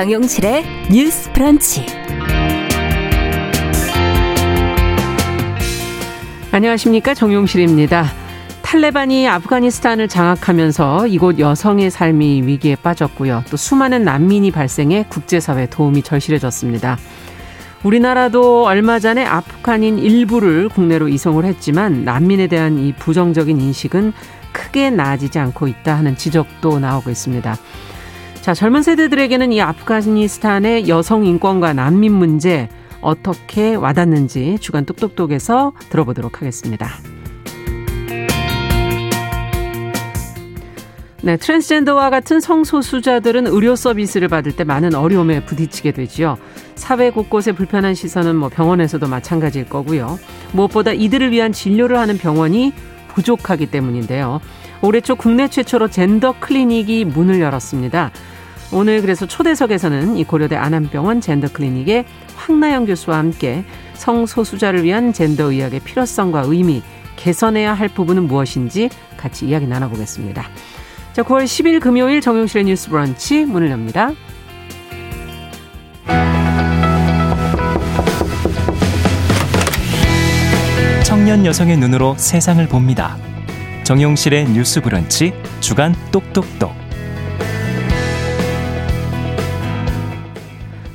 [0.00, 1.84] 정용실의 뉴스 프런치.
[6.50, 7.12] 안녕하십니까.
[7.12, 8.06] 정용실입니다.
[8.62, 13.44] 탈레반이 아프가니스탄을 장악하면서 이곳 여성의 삶이 위기에 빠졌고요.
[13.50, 16.96] 또 수많은 난민이 발생해 국제사회 도움이 절실해졌습니다.
[17.82, 24.14] 우리나라도 얼마 전에 아프간인 일부를 국내로 이송을 했지만 난민에 대한 이 부정적인 인식은
[24.52, 27.54] 크게 나아지지 않고 있다 하는 지적도 나오고 있습니다.
[28.40, 32.70] 자, 젊은 세대들에게는 이 아프가니스탄의 여성 인권과 난민 문제
[33.02, 36.88] 어떻게 와닿는지 주간 똑똑똑에서 들어보도록 하겠습니다.
[41.22, 46.38] 네, 트랜스젠더와 같은 성소수자들은 의료 서비스를 받을 때 많은 어려움에 부딪히게 되지요.
[46.76, 50.18] 사회 곳곳에 불편한 시선은 뭐 병원에서도 마찬가지일 거고요.
[50.52, 52.72] 무엇보다 이들을 위한 진료를 하는 병원이
[53.08, 54.40] 부족하기 때문인데요.
[54.80, 58.12] 올해 초 국내 최초로 젠더 클리닉이 문을 열었습니다.
[58.72, 62.04] 오늘 그래서 초대석에서는 이 고려대 안암병원 젠더 클리닉의
[62.36, 66.82] 황나영 교수와 함께 성소수자를 위한 젠더 의학의 필요성과 의미,
[67.16, 70.44] 개선해야 할 부분은 무엇인지 같이 이야기 나눠보겠습니다.
[71.12, 74.12] 자, 9월 10일 금요일 정용실의 뉴스 브런치 문을 엽니다.
[81.04, 83.18] 청년 여성의 눈으로 세상을 봅니다.
[83.82, 86.89] 정용실의 뉴스 브런치 주간 똑똑똑.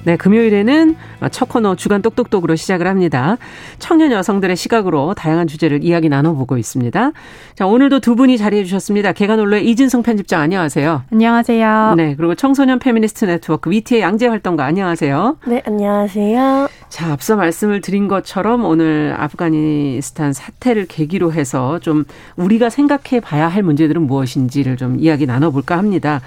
[0.06, 0.96] 네, 금요일에는
[1.32, 3.38] 첫 코너 주간 똑똑똑으로 시작을 합니다.
[3.80, 7.12] 청년 여성들의 시각으로 다양한 주제를 이야기 나눠보고 있습니다.
[7.56, 9.14] 자, 오늘도 두 분이 자리해 주셨습니다.
[9.14, 11.04] 계간홀로의 이진송 편집장 안녕하세요.
[11.12, 11.96] 안녕하세요.
[11.98, 15.38] 네, 그리고 청소년 페미니스트 네트워크 위티의 양재 활동가 안녕하세요.
[15.48, 16.70] 네, 안녕하세요.
[16.90, 23.64] 자, 앞서 말씀을 드린 것처럼 오늘 아프가니스탄 사태를 계기로 해서 좀 우리가 생각해 봐야 할
[23.64, 26.22] 문제들은 무엇인지를 좀 이야기 나눠볼까 합니다.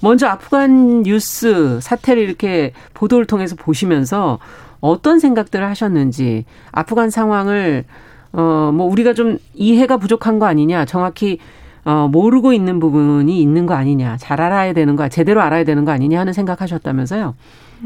[0.00, 4.38] 먼저 아프간 뉴스 사태를 이렇게 보도를 통해서 보시면서
[4.80, 7.84] 어떤 생각들을 하셨는지 아프간 상황을
[8.32, 11.38] 어 뭐 우리가 좀 이해가 부족한 거 아니냐 정확히
[11.84, 15.90] 어 모르고 있는 부분이 있는 거 아니냐 잘 알아야 되는 거 제대로 알아야 되는 거
[15.92, 17.34] 아니냐 하는 생각하셨다면서요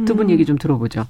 [0.05, 1.05] 두 분 얘기 좀 들어보죠.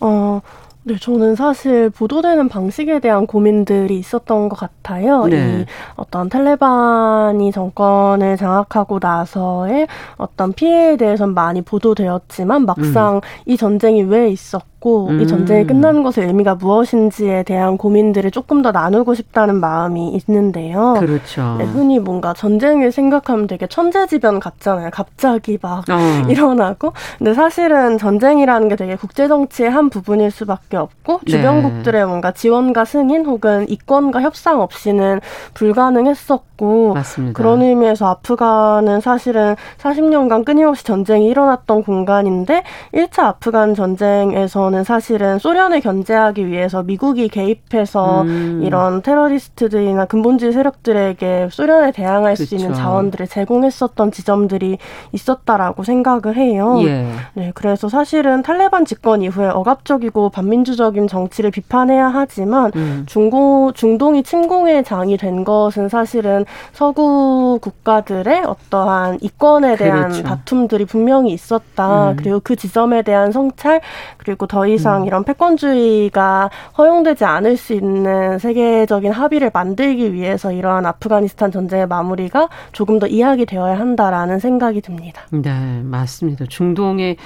[0.00, 0.40] 어
[0.88, 5.24] 네, 저는 사실 보도되는 방식에 대한 고민들이 있었던 것 같아요.
[5.24, 5.62] 네.
[5.62, 5.66] 이
[5.96, 13.20] 어떤 탈레반이 정권을 장악하고 나서의 어떤 피해에 대해서는 많이 보도되었지만 막상 음.
[13.46, 15.20] 이 전쟁이 왜 있었고 있고 음.
[15.20, 20.94] 이 전쟁이 끝나는 것의 의미가 무엇인지에 대한 고민들을 조금 더 나누고 싶다는 마음이 있는데요.
[21.00, 21.56] 그렇죠.
[21.58, 24.90] 네, 흔히 뭔가 전쟁을 생각하면 되게 천재지변 같잖아요.
[24.92, 25.96] 갑자기 막 어.
[26.30, 26.92] 일어나고.
[27.18, 31.32] 근데 사실은 전쟁이라는 게 되게 국제 정치의 한 부분일 수밖에 없고 네.
[31.32, 32.06] 주변국들의 네.
[32.06, 35.20] 뭔가 지원과 승인 혹은 이권과 협상 없이는
[35.54, 37.36] 불가능했었고 맞습니다.
[37.36, 42.62] 그런 의미에서 아프간은 사실은 40년간 끊임없이 전쟁이 일어났던 공간인데
[42.94, 48.60] 1차 아프간 전쟁에서는 경우는 사실은 소련을 견제하기 위해서 미국이 개입해서 음.
[48.62, 52.44] 이런 테러리스트들이나 근본주의 세력들에게 소련에 대항할 그쵸.
[52.44, 54.78] 수 있는 자원들을 제공했었던 지점들이
[55.12, 56.78] 있었다라고 생각을 해요.
[56.82, 57.06] 예.
[57.34, 63.04] 네, 그래서 사실은 탈레반 집권 이후에 억압적이고 반민주적인 정치를 비판해야 하지만 음.
[63.06, 70.22] 중고 중동이 침공의 장이 된 것은 사실은 서구 국가들의 어떠한 이권에 대한 그렇죠.
[70.22, 72.10] 다툼들이 분명히 있었다.
[72.10, 72.16] 음.
[72.16, 73.80] 그리고 그 지점에 대한 성찰
[74.18, 75.06] 그리고 더 이상 음.
[75.06, 82.98] 이런 패권주의가 허용되지 않을 수 있는 세계적인 합의를 만들기 위해서 이러한 아프가니스탄 전쟁의 마무리가 조금
[82.98, 85.22] 더 이야기 되어야 한다라는 생각이 듭니다.
[85.30, 86.46] 네, 맞습니다.
[86.48, 87.16] 중동의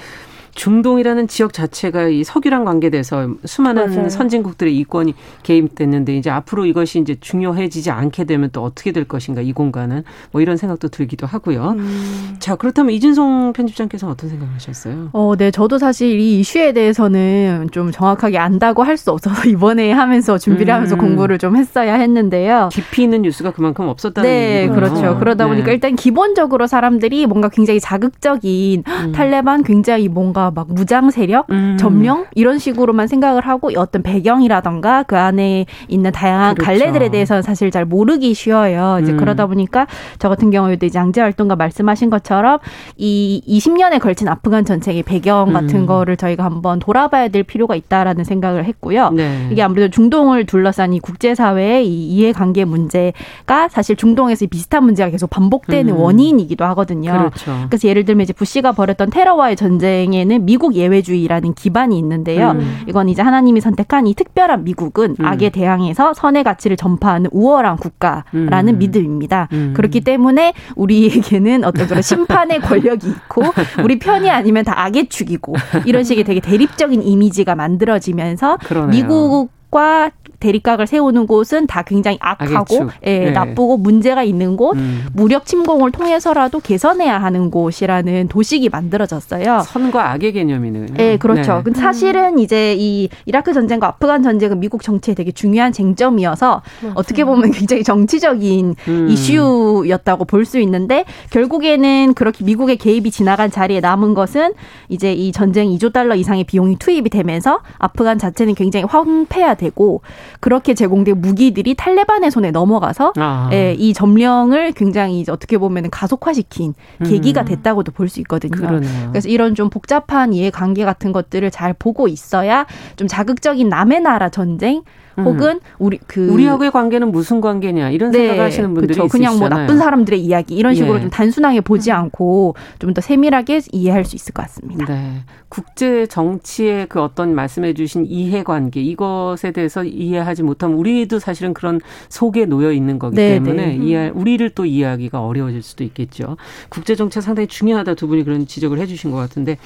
[0.55, 4.09] 중동이라는 지역 자체가 이 석유랑 관계돼서 수많은 맞아요.
[4.09, 5.13] 선진국들의 이권이
[5.43, 10.41] 개입됐는데 이제 앞으로 이것이 이제 중요해지지 않게 되면 또 어떻게 될 것인가 이 공간은 뭐
[10.41, 11.75] 이런 생각도 들기도 하고요.
[11.77, 12.35] 음.
[12.39, 15.09] 자 그렇다면 이준송 편집장께서는 어떤 생각하셨어요?
[15.13, 20.37] 어, 네, 저도 사실 이 이슈에 대해서는 좀 정확하게 안다고 할 수 없어서 이번에 하면서
[20.37, 20.75] 준비를 음.
[20.75, 22.69] 하면서 공부를 좀 했어야 했는데요.
[22.71, 24.75] 깊이 있는 뉴스가 그만큼 없었다는 네, 얘기군요.
[24.75, 25.17] 그렇죠.
[25.19, 25.73] 그러다 보니까 네.
[25.73, 29.11] 일단 기본적으로 사람들이 뭔가 굉장히 자극적인 음.
[29.13, 31.77] 탈레반 굉장히 뭔가 뭔가 막 무장 세력, 음.
[31.79, 36.65] 점령 이런 식으로만 생각을 하고 어떤 배경이라던가 그 안에 있는 다양한 그렇죠.
[36.65, 38.97] 갈래들에 대해서는 사실 잘 모르기 쉬워요.
[39.01, 39.17] 이제 음.
[39.17, 39.85] 그러다 보니까
[40.17, 42.59] 저 같은 경우에도 이제 양재 활동가 말씀하신 것처럼
[42.97, 45.85] 이 20년에 걸친 아프간 전쟁의 배경 같은 음.
[45.85, 49.11] 거를 저희가 한번 돌아봐야 될 필요가 있다라는 생각을 했고요.
[49.11, 49.49] 네.
[49.51, 55.93] 이게 아무래도 중동을 둘러싼 이 국제사회의 이 이해관계 문제가 사실 중동에서 비슷한 문제가 계속 반복되는
[55.93, 55.99] 음.
[55.99, 57.11] 원인이기도 하거든요.
[57.11, 57.65] 그렇죠.
[57.69, 62.51] 그래서 예를 들면 이제 부시가 벌였던 테러와의 전쟁에는 보면은 미국 예외주의라는 기반이 있는데요.
[62.51, 62.83] 음.
[62.87, 65.25] 이건 이제 하나님이 선택한 이 특별한 미국은 음.
[65.25, 68.77] 악에 대항해서 선의 가치를 전파하는 우월한 국가라는 음.
[68.79, 69.49] 믿음입니다.
[69.51, 69.73] 음.
[69.75, 73.43] 그렇기 때문에 우리에게는 어떤 그런 심판의 권력이 있고
[73.83, 75.55] 우리 편이 아니면 다 악의 축이고
[75.85, 78.89] 이런 식의 되게 대립적인 이미지가 만들어지면서 그러네요.
[78.89, 83.31] 미국 과 대립각을 세우는 곳은 다 굉장히 악하고 예, 네.
[83.31, 85.05] 나쁘고 문제가 있는 곳, 음.
[85.13, 89.61] 무력 침공을 통해서라도 개선해야 하는 곳이라는 도식이 만들어졌어요.
[89.65, 90.87] 선과 악의 개념이네요.
[90.99, 91.57] 예, 그렇죠.
[91.57, 91.61] 네.
[91.63, 96.93] 근데 사실은 이제 이 이라크 전쟁과 아프간 전쟁은 미국 정치에 되게 중요한 쟁점이어서 맞아요.
[96.95, 99.07] 어떻게 보면 굉장히 정치적인 음.
[99.09, 104.53] 이슈였다고 볼 수 있는데 결국에는 그렇게 미국의 개입이 지나간 자리에 남은 것은
[104.89, 110.01] 이제 이 전쟁 2조 달러 이상의 비용이 투입이 되면서 아프간 자체는 굉장히 황폐화되고
[110.39, 113.49] 그렇게 제공된 무기들이 탈레반의 손에 넘어가서 아.
[113.51, 116.73] 예, 이 점령을 굉장히 어떻게 보면 가속화시킨
[117.05, 117.45] 계기가 음.
[117.45, 118.51] 됐다고도 볼 수 있거든요.
[118.55, 119.09] 그러네요.
[119.11, 122.65] 그래서 이런 좀 복잡한 이해관계 같은 것들을 잘 보고 있어야
[122.97, 124.83] 좀 자극적인 남의 나라 전쟁 음.
[125.25, 129.11] 혹은 우리 그 우리하고의 관계는 무슨 관계냐 이런 네, 생각하시는 분들이 그렇죠.
[129.11, 131.01] 그냥 뭐 나쁜 사람들의 이야기 이런 식으로 예.
[131.01, 131.95] 좀 단순하게 보지 음.
[131.95, 134.85] 않고 좀 더 세밀하게 이해할 수 있을 것 같습니다.
[134.85, 135.23] 네.
[135.49, 141.79] 국제 정치의 그 어떤 말씀해 주신 이해 관계 이것에 대해서 이해하지 못하면 우리도 사실은 그런
[142.09, 143.79] 속에 놓여 있는 거기 네, 때문에 네.
[143.81, 146.37] 이해 우리를 또 이해하기가 어려워질 수도 있겠죠.
[146.69, 149.57] 국제 정치 상당히 중요하다 두 분이 그런 지적을 해 주신 것 같은데.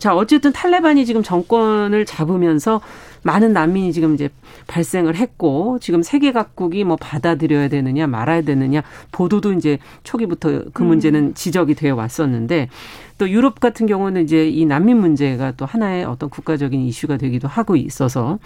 [0.00, 2.80] 자, 어쨌든 탈레반이 지금 정권을 잡으면서
[3.22, 4.30] 많은 난민이 지금 이제
[4.66, 8.82] 발생을 했고 지금 세계 각국이 뭐 받아들여야 되느냐 말아야 되느냐
[9.12, 11.34] 보도도 이제 초기부터 그 문제는 음.
[11.34, 12.70] 지적이 되어 왔었는데
[13.18, 17.76] 또 유럽 같은 경우는 이제 이 난민 문제가 또 하나의 어떤 국가적인 이슈가 되기도 하고
[17.76, 18.38] 있어서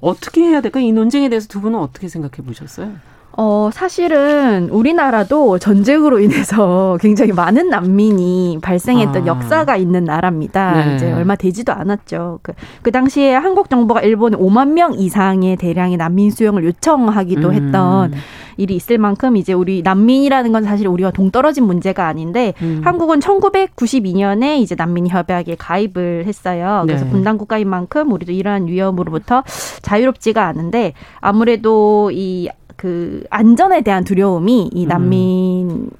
[0.00, 0.80] 어떻게 해야 될까?
[0.80, 2.96] 이 논쟁에 대해서 두 분은 어떻게 생각해 보셨어요?
[3.32, 9.26] 어, 사실은 우리나라도 전쟁으로 인해서 굉장히 많은 난민이 발생했던 아.
[9.26, 10.84] 역사가 있는 나라입니다.
[10.84, 10.94] 네.
[10.96, 12.40] 이제 얼마 되지도 않았죠.
[12.42, 12.52] 그,
[12.82, 17.54] 그 당시에 한국 정부가 일본에 5만 명 이상의 대량의 난민 수용을 요청하기도 음.
[17.54, 18.12] 했던
[18.56, 22.80] 일이 있을 만큼 이제 우리 난민이라는 건 사실 우리가 동떨어진 문제가 아닌데 음.
[22.84, 26.82] 한국은 1992년에 이제 난민 협약에 가입을 했어요.
[26.84, 27.10] 그래서 네.
[27.12, 29.44] 분단 국가인 만큼 우리도 이러한 위험으로부터
[29.82, 32.48] 자유롭지가 않은데 아무래도 이
[32.78, 34.88] 그 안전에 대한 두려움이 이 음.
[34.88, 35.90] 난민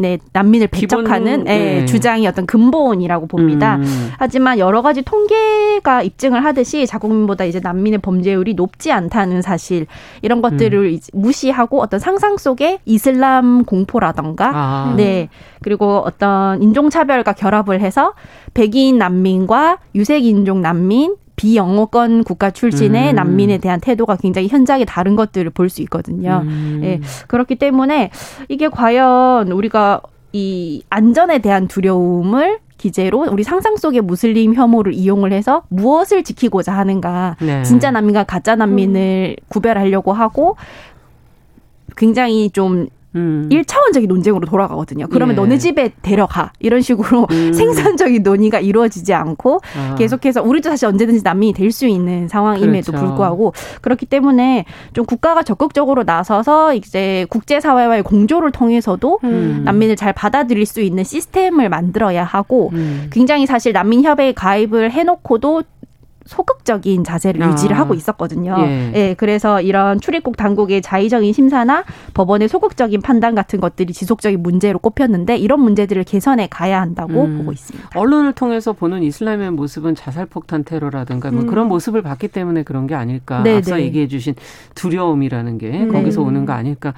[0.00, 1.84] 네, 난민을 배척하는 기본, 예, 네.
[1.84, 3.76] 주장이 어떤 근본이라고 봅니다.
[3.76, 4.12] 음.
[4.16, 9.88] 하지만 여러 가지 통계가 입증을 하듯이 자국민보다 이제 난민의 범죄율이 높지 않다는 사실
[10.22, 10.98] 이런 것들을 음.
[11.12, 14.94] 무시하고 어떤 상상 속에 이슬람 공포라던가 아.
[14.96, 15.28] 네
[15.62, 18.14] 그리고 어떤 인종차별과 결합을 해서
[18.54, 23.14] 백인 난민과 유색 인종 난민 비영어권 국가 출신의 음.
[23.14, 26.42] 난민에 대한 태도가 굉장히 현장에 다른 것들을 볼 수 있거든요.
[26.44, 26.80] 음.
[26.82, 27.00] 예.
[27.28, 28.10] 그렇기 때문에
[28.48, 30.00] 이게 과연 우리가
[30.32, 37.36] 이 안전에 대한 두려움을 기재로 우리 상상 속의 무슬림 혐오를 이용을 해서 무엇을 지키고자 하는가.
[37.40, 37.62] 네.
[37.64, 39.44] 진짜 난민과 가짜 난민을 음.
[39.48, 40.56] 구별하려고 하고
[41.96, 43.48] 굉장히 좀 음.
[43.50, 45.06] 1차원적인 논쟁으로 돌아가거든요.
[45.08, 45.40] 그러면 예.
[45.40, 46.52] 너네 집에 데려가.
[46.58, 47.52] 이런 식으로 음.
[47.54, 49.94] 생산적인 논의가 이루어지지 않고 아.
[49.96, 53.06] 계속해서 우리도 사실 언제든지 난민이 될 수 있는 상황임에도 그렇죠.
[53.06, 53.52] 불구하고
[53.82, 54.64] 그렇기 때문에
[54.94, 59.62] 좀 국가가 적극적으로 나서서 이제 국제사회와의 공조를 통해서도 음.
[59.64, 63.08] 난민을 잘 받아들일 수 있는 시스템을 만들어야 하고 음.
[63.12, 65.62] 굉장히 사실 난민협회에 가입을 해놓고도
[66.28, 67.50] 소극적인 자세를 아.
[67.50, 68.54] 유지를 하고 있었거든요.
[68.60, 68.92] 예.
[68.94, 69.14] 예.
[69.14, 75.60] 그래서 이런 출입국 당국의 자의적인 심사나 법원의 소극적인 판단 같은 것들이 지속적인 문제로 꼽혔는데 이런
[75.60, 77.38] 문제들을 개선해 가야 한다고 음.
[77.38, 77.98] 보고 있습니다.
[77.98, 81.46] 언론을 통해서 보는 이슬람의 모습은 자살 폭탄 테러라든가 뭐 음.
[81.46, 83.42] 그런 모습을 봤기 때문에 그런 게 아닐까.
[83.42, 83.56] 네네.
[83.58, 83.84] 앞서 네.
[83.84, 84.34] 얘기해 주신
[84.74, 85.86] 두려움이라는 게 네.
[85.86, 86.92] 거기서 오는 거 아닐까.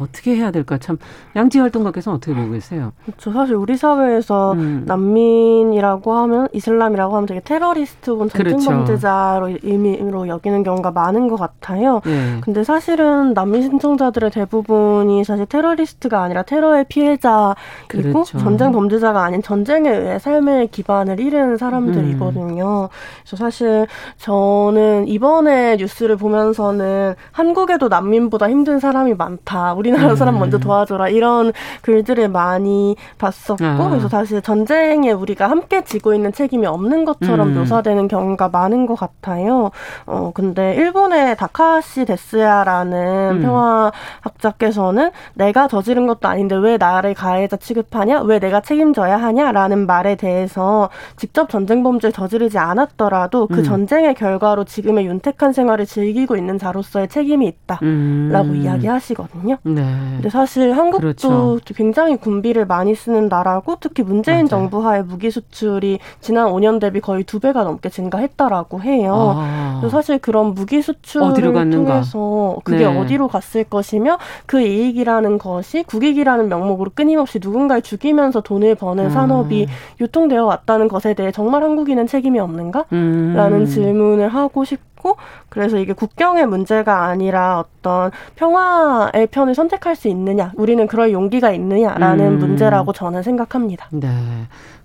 [0.00, 0.98] 어떻게 해야 될까 참
[1.36, 2.92] 양지 활동가께서는 어떻게 보고 계세요?
[3.04, 3.32] 그렇죠.
[3.32, 4.84] 사실 우리 사회에서 음.
[4.86, 9.66] 난민이라고 하면 이슬람이라고 하면 되게 테러리스트 혹은 전쟁범죄자로 그렇죠.
[9.66, 12.00] 의미로 여기는 경우가 많은 것 같아요.
[12.04, 12.40] 네.
[12.40, 17.54] 근데 사실은 난민 신청자들의 대부분이 사실 테러리스트가 아니라 테러의 피해자이고
[17.88, 18.38] 그렇죠.
[18.38, 22.82] 전쟁 범죄자가 아닌 전쟁에 의해 삶의 기반을 잃은 사람들이거든요.
[22.82, 22.88] 음.
[23.22, 29.74] 그래서 사실 저는 이번에 뉴스를 보면서는 한국에도 난민보다 힘든 사람이 많다.
[29.74, 30.60] 우리 우리나라 사람 먼저 음.
[30.60, 33.88] 도와줘라 이런 글들을 많이 봤었고 아.
[33.90, 37.54] 그래서 사실 전쟁에 우리가 함께 지고 있는 책임이 없는 것처럼 음.
[37.54, 39.70] 묘사되는 경우가 많은 것 같아요.
[40.06, 43.42] 어, 근데 일본의 다카시 데스야라는 음.
[43.42, 48.22] 평화학자께서는 내가 저지른 것도 아닌데 왜 나를 가해자 취급하냐?
[48.22, 53.64] 왜 내가 책임져야 하냐?라는 말에 대해서 직접 전쟁 범죄를 저지르지 않았더라도 그 음.
[53.64, 58.56] 전쟁의 결과로 지금의 윤택한 생활을 즐기고 있는 자로서의 책임이 있다라고 음.
[58.56, 59.56] 이야기하시거든요.
[59.62, 59.79] 네.
[59.82, 61.58] 근데 사실 한국도 그렇죠.
[61.74, 64.48] 굉장히 군비를 많이 쓰는 나라고 특히 문재인 맞아요.
[64.48, 69.34] 정부 하에 무기 수출이 지난 5년 대비 거의 두 배가 넘게 증가했다라고 해요.
[69.36, 69.88] 아.
[69.90, 72.98] 사실 그런 무기 수출을 통해서 그게 네.
[72.98, 79.10] 어디로 갔을 것이며 그 이익이라는 것이 국익이라는 명목으로 끊임없이 누군가를 죽이면서 돈을 버는 음.
[79.10, 79.66] 산업이
[80.00, 82.84] 유통되어 왔다는 것에 대해 정말 한국인은 책임이 없는가?
[82.92, 83.34] 음.
[83.36, 85.16] 라는 질문을 하고 싶 고
[85.48, 92.32] 그래서 이게 국경의 문제가 아니라 어떤 평화의 편을 선택할 수 있느냐, 우리는 그럴 용기가 있느냐라는
[92.34, 92.38] 음.
[92.38, 93.88] 문제라고 저는 생각합니다.
[93.92, 94.08] 네.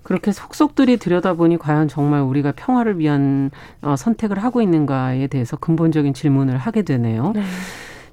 [0.02, 3.50] 그렇게 속속들이 들여다보니 과연 정말 우리가 평화를 위한
[3.82, 7.32] 어, 선택을 하고 있는가에 대해서 근본적인 질문을 하게 되네요.
[7.34, 7.42] 네.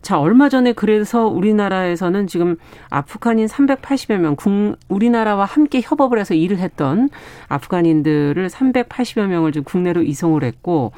[0.04, 2.58] 자, 얼마 전에 그래서 우리나라에서는 지금
[2.90, 7.10] 아프간인 380여 명, 국, 우리나라와 함께 협업을 해서 일을 했던
[7.48, 10.92] 아프간인들을 380여 명을 지금 국내로 이송을 했고,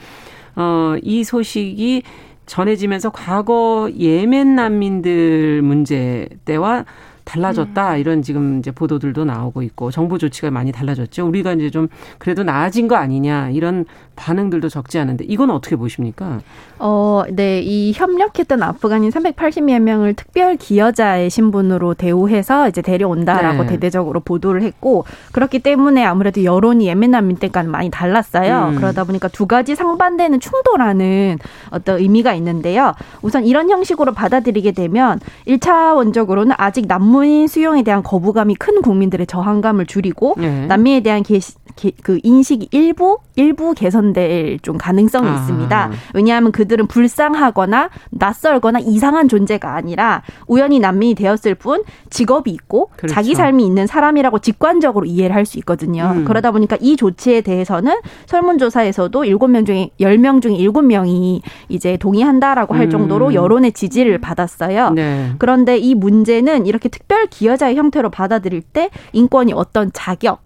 [0.56, 2.04] 어, 이 소식이
[2.46, 6.86] 전해지면서 과거 예멘 난민들 문제 때와
[7.26, 8.00] 달라졌다 음.
[8.00, 11.28] 이런 지금 이제 보도들도 나오고 있고 정부 조치가 많이 달라졌죠.
[11.28, 11.88] 우리가 이제 좀
[12.20, 13.86] 그래도 나아진 거 아니냐 이런
[14.16, 16.40] 반응들도 적지 않은데 이건 어떻게 보십니까?
[16.80, 23.70] 어, 네, 이 협력했던 아프간인 380여 명을 특별 기여자의 신분으로 대우해서 이제 데려온다라고 네.
[23.70, 28.70] 대대적으로 보도를 했고 그렇기 때문에 아무래도 여론이 예멘 난민 때과는 많이 달랐어요.
[28.70, 28.76] 음.
[28.76, 31.38] 그러다 보니까 두 가지 상반되는 충돌하는
[31.72, 32.94] 어떤 의미가 있는데요.
[33.22, 40.36] 우선 이런 형식으로 받아들이게 되면 1차원적으로는 아직 난민 수용에 대한 거부감이 큰 국민들의 저항감을 줄이고
[40.38, 40.66] 네.
[40.68, 45.36] 난민에 대한 게시, 게, 그 인식이 일부 일부 개선 될 좀 가능성이 아.
[45.36, 45.92] 있습니다.
[46.14, 53.14] 왜냐하면 그들은 불쌍하거나 낯설거나 이상한 존재가 아니라 우연히 난민이 되었을 뿐 직업이 있고 그렇죠.
[53.14, 56.12] 자기 삶이 있는 사람이라고 직관적으로 이해를 할 수 있거든요.
[56.16, 56.26] 음.
[56.26, 57.94] 그러다 보니까 이 조치에 대해서는
[58.26, 62.90] 설문조사에서도 7명 중에 10명 중에 7명이 이제 동의한다라고 할 음.
[62.90, 64.90] 정도로 여론의 지지를 받았어요.
[64.92, 65.34] 네.
[65.38, 70.42] 그런데 이 문제는 이렇게 특별 기여자의 형태로 받아들일 때 인권이 어떤 자격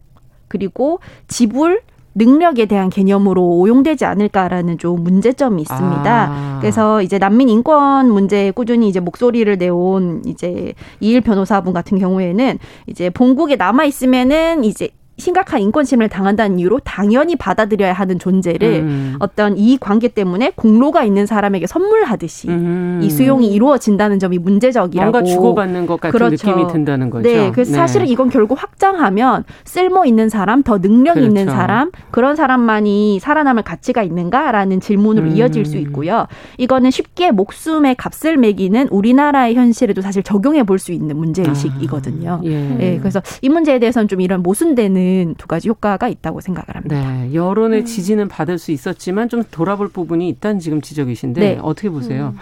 [0.49, 0.99] 그리고
[1.29, 1.81] 지불
[2.19, 6.29] 능력에 대한 개념으로 오용되지 않을까라는 좀 문제점이 있습니다.
[6.29, 6.57] 아.
[6.59, 13.09] 그래서 이제 난민 인권 문제에 꾸준히 이제 목소리를 내온 이제 이일 변호사분 같은 경우에는 이제
[13.09, 19.15] 본국에 남아 있으면은 이제 심각한 인권 침해를 당한다는 이유로 당연히 받아들여야 하는 존재를 음.
[19.19, 22.99] 어떤 이 관계 때문에 공로가 있는 사람에게 선물하듯이 음.
[23.03, 26.49] 이 수용이 이루어진다는 점이 문제적이라고 뭔가 주고받는 것 같은 그렇죠.
[26.49, 27.29] 느낌이 든다는 거죠.
[27.29, 27.77] 네, 그래서 네.
[27.77, 31.27] 사실은 이건 결국 확장하면 쓸모 있는 사람, 더 능력 그렇죠.
[31.27, 35.35] 있는 사람, 그런 사람만이 살아남을 가치가 있는가라는 질문으로 음.
[35.35, 36.25] 이어질 수 있고요.
[36.57, 42.31] 이거는 쉽게 목숨의 값을 매기는 우리나라의 현실에도 사실 적용해 볼 수 있는 문제 의식이거든요.
[42.31, 42.49] 아, 예.
[42.49, 46.95] 네, 그래서 이 문제에 대해서는 좀 이런 모순되는 있는 두 가지 효과가 있다고 생각을 합니다.
[46.95, 47.85] 네, 여론의 음.
[47.85, 51.59] 지지는 받을 수 있었지만 좀 돌아볼 부분이 있다는 지금 지적이신데 네.
[51.61, 52.33] 어떻게 보세요?
[52.35, 52.39] 음.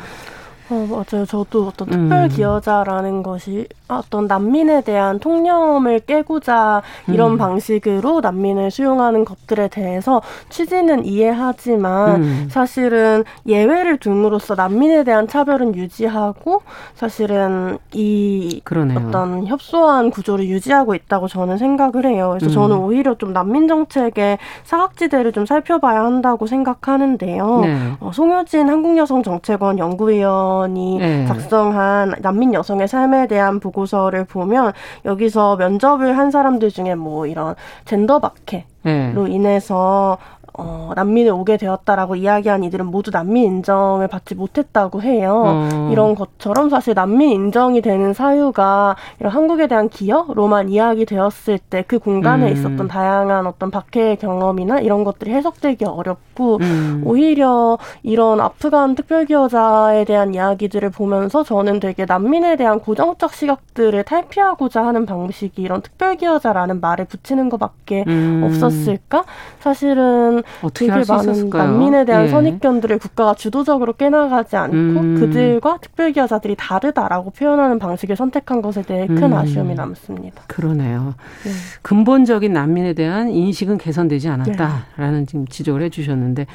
[0.69, 1.25] 어, 맞아요.
[1.25, 2.27] 저도 어떤 특별 음.
[2.29, 7.38] 기여자라는 것이 어떤 난민에 대한 통념을 깨고자 이런 음.
[7.38, 12.47] 방식으로 난민을 수용하는 것들에 대해서 취지는 이해하지만 음.
[12.51, 16.63] 사실은 예외를 둠으로써 난민에 대한 차별은 유지하고
[16.95, 19.00] 사실은 이 그러네요.
[19.00, 22.36] 어떤 협소한 구조를 유지하고 있다고 저는 생각을 해요.
[22.38, 22.83] 그래서 저는 음.
[22.83, 27.59] 오히려 좀 난민 정책의 사각지대를 좀 살펴봐야 한다고 생각하는데요.
[27.62, 27.77] 네.
[28.01, 31.26] 어, 송효진 한국여성정책원 연구위원 의원이 네.
[31.26, 34.74] 작성한 난민 여성의 삶에 대한 보고서를 보면
[35.06, 39.14] 여기서 면접을 한 사람들 중에 뭐 이런 젠더 박해로 네.
[39.30, 40.18] 인해서
[40.58, 45.44] 어, 난민을 오게 되었다라고 이야기한 이들은 모두 난민 인정을 받지 못했다고 해요.
[45.46, 45.90] 어.
[45.92, 52.48] 이런 것처럼 사실 난민 인정이 되는 사유가 이런 한국에 대한 기여로만 이야기되었을 때 그 공간에
[52.48, 52.54] 음.
[52.54, 57.02] 있었던 다양한 어떤 박해의 경험이나 이런 것들이 해석되기 어렵고 음.
[57.06, 65.06] 오히려 이런 아프간 특별기여자에 대한 이야기들을 보면서 저는 되게 난민에 대한 고정적 시각들을 탈피하고자 하는
[65.06, 68.42] 방식이 이런 특별기여자라는 말을 붙이는 것밖에 음.
[68.46, 69.24] 없었을까?
[69.60, 71.50] 사실은 되게 많은?
[71.50, 72.27] 난민에 대한 예.
[72.30, 75.20] 선입견들을 국가가 주도적으로 깨나가지 않고 음.
[75.20, 79.34] 그들과 특별기여자들이 다르다라고 표현하는 방식을 선택한 것에 대해 큰 음.
[79.34, 80.44] 아쉬움이 남습니다.
[80.48, 81.16] 그러네요.
[81.44, 81.51] 네.
[81.82, 85.25] 근본적인 난민에 대한 인식은 개선되지 않았다라는 네.
[85.25, 86.48] 지금 지적을 해주셨는데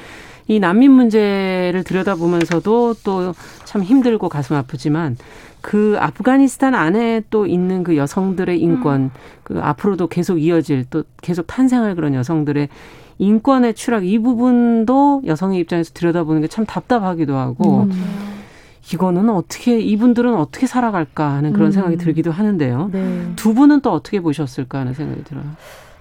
[0.49, 3.35] 이 난민 문제를 들여다보면서도 또
[3.65, 5.17] 참 힘들고 가슴 아프지만
[5.63, 9.11] 그 아프가니스탄 안에 또 있는 그 여성들의 인권, 음.
[9.45, 12.69] 그 앞으로도 계속 이어질 또 계속 탄생할 그런 여성들의
[13.17, 17.93] 인권의 추락 이 부분도 여성의 입장에서 들여다보는 게 참 답답하기도 하고 음.
[18.93, 21.73] 이거는 어떻게 이분들은 어떻게 살아갈까 하는 그런 음.
[21.73, 22.91] 생각이 들기도 하는데요.
[22.93, 23.33] 네.
[23.37, 25.45] 두 분은 또 어떻게 보셨을까 하는 생각이 들어요.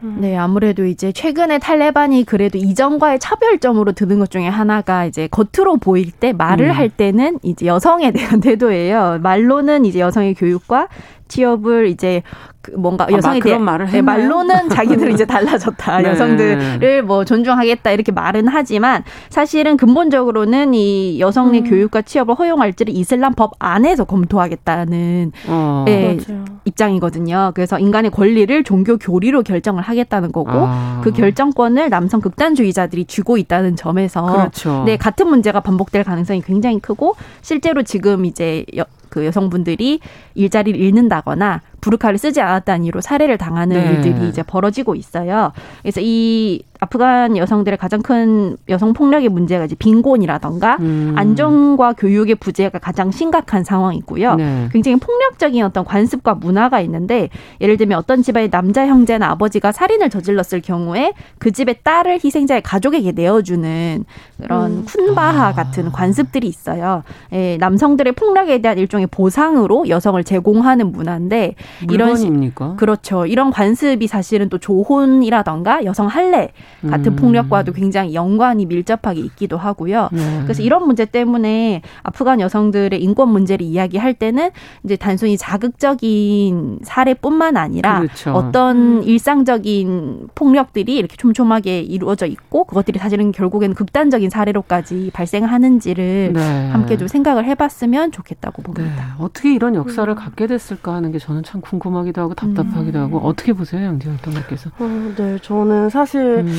[0.01, 6.11] 네, 아무래도 이제 최근에 탈레반이 그래도 이전과의 차별점으로 드는 것 중에 하나가 이제 겉으로 보일
[6.11, 6.71] 때 말을 음.
[6.71, 9.19] 할 때는 이제 여성에 대한 태도예요.
[9.21, 10.87] 말로는 이제 여성의 교육과
[11.31, 12.23] 취업을 이제
[12.61, 16.09] 그 뭔가 아, 여성에 대한 말을 네, 말로는 자기들은 이제 달라졌다 네.
[16.09, 21.69] 여성들을 뭐 존중하겠다 이렇게 말은 하지만 사실은 근본적으로는 이 여성의 음.
[21.69, 25.83] 교육과 취업을 허용할지를 이슬람 법 안에서 검토하겠다는 어.
[25.87, 26.19] 네,
[26.65, 27.51] 입장이거든요.
[27.55, 31.01] 그래서 인간의 권리를 종교 교리로 결정을 하겠다는 거고 아.
[31.03, 34.83] 그 결정권을 남성 극단주의자들이 쥐고 있다는 점에서 그렇죠.
[34.85, 39.99] 네 같은 문제가 반복될 가능성이 굉장히 크고 실제로 지금 이제 여, 그 여성분들이
[40.33, 43.91] 일자리를 잃는다거나 부르카를 쓰지 않았다는 이유로 살해를 당하는 네.
[43.91, 45.51] 일들이 이제 벌어지고 있어요.
[45.81, 51.13] 그래서 이 아프간 여성들의 가장 큰 여성 폭력의 문제가 이제 빈곤이라던가 음.
[51.15, 54.35] 안정과 교육의 부재가 가장 심각한 상황이고요.
[54.35, 54.69] 네.
[54.71, 57.29] 굉장히 폭력적인 어떤 관습과 문화가 있는데
[57.61, 63.11] 예를 들면 어떤 집안의 남자 형제나 아버지가 살인을 저질렀을 경우에 그 집의 딸을 희생자의 가족에게
[63.11, 64.05] 내어주는
[64.41, 64.85] 그런 음.
[64.85, 65.53] 쿤바하 아.
[65.53, 67.03] 같은 관습들이 있어요.
[67.31, 71.55] 예, 남성들의 폭력에 대한 일종의 보상으로 여성을 제공하는 문화인데
[71.89, 72.75] 이런 물건입니까?
[72.75, 73.25] 그렇죠.
[73.25, 76.51] 이런 관습이 사실은 또 조혼이라던가 여성 할례
[76.89, 77.15] 같은 음.
[77.15, 80.09] 폭력과도 굉장히 연관이 밀접하게 있기도 하고요.
[80.11, 80.41] 네.
[80.43, 84.51] 그래서 이런 문제 때문에 아프간 여성들의 인권 문제를 이야기할 때는
[84.83, 88.31] 이제 단순히 자극적인 사례뿐만 아니라 그렇죠.
[88.33, 89.03] 어떤 음.
[89.03, 96.69] 일상적인 폭력들이 이렇게 촘촘하게 이루어져 있고 그것들이 사실은 결국에는 극단적인 사례로까지 발생하는지를 네.
[96.69, 98.90] 함께 좀 생각을 해봤으면 좋겠다고 봅니다.
[98.95, 99.03] 네.
[99.19, 100.15] 어떻게 이런 역사를 음.
[100.15, 103.03] 갖게 됐을까 하는 게 저는 참 궁금하기도 하고 답답하기도 음.
[103.03, 104.69] 하고 어떻게 보세요, 양지 활동가께서?
[104.79, 106.53] 어, 네, 저는 사실 음.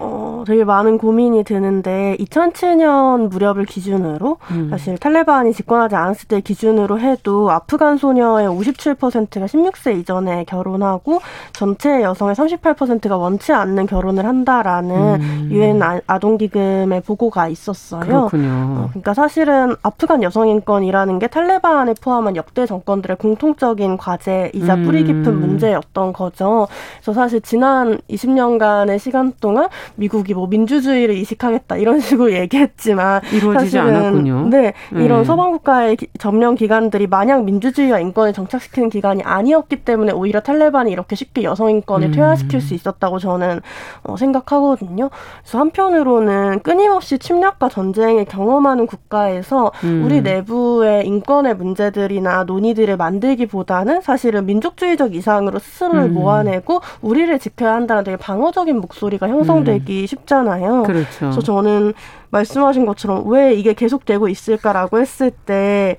[0.00, 4.68] 어, 되게 많은 고민이 드는데 2007년 무렵을 기준으로 음.
[4.70, 11.20] 사실 탈레반이 집권하지 않았을 때 기준으로 해도 아프간 소녀의 57%가 16세 이전에 결혼하고
[11.52, 15.48] 전체 여성의 38%가 원치 않는 결혼을 한다라는 음.
[15.50, 16.00] 유엔 음.
[16.06, 18.00] 아동 기금의 보고가 있었어요.
[18.00, 18.48] 그렇군요.
[18.50, 25.26] 어, 그러니까 사실은 아프간 여성 인권이라는 게 탈레반에 포함한 역대 정권들의 공통적인 과제이자 뿌리 깊은
[25.26, 25.40] 음.
[25.40, 26.68] 문제였던 거죠.
[26.96, 33.96] 그래서 사실 지난 20년간의 시간 동안 미국이 뭐 민주주의를 이식하겠다 이런 식으로 얘기했지만 이루어지지 사실은
[33.96, 34.48] 않았군요.
[34.48, 35.04] 네, 네.
[35.04, 41.16] 이런 서방 국가의 점령 기관들이 마냥 민주주의와 인권을 정착시키는 기관이 아니었기 때문에 오히려 탈레반이 이렇게
[41.16, 42.12] 쉽게 여성 인권을 음.
[42.12, 43.60] 퇴화시킬 수 있었다고 저는
[44.02, 45.10] 어, 생각하거든요.
[45.42, 50.02] 그래서 한편으로는 끊임없이 침략과 전쟁을 경험하는 국가에서 음.
[50.04, 56.14] 우리 내부의 인권의 문제들이나 논의들을 만들기보다는 사실은 민족주의적 이상으로 스스로를 음.
[56.14, 60.82] 모아내고 우리를 지켜야 한다는 되게 방어적인 목소리가 형성돼 되기 쉽잖아요.
[60.84, 61.08] 그렇죠.
[61.20, 61.94] 그래서 저는
[62.30, 65.96] 말씀하신 것처럼 왜 이게 계속되고 있을까라고 했을 때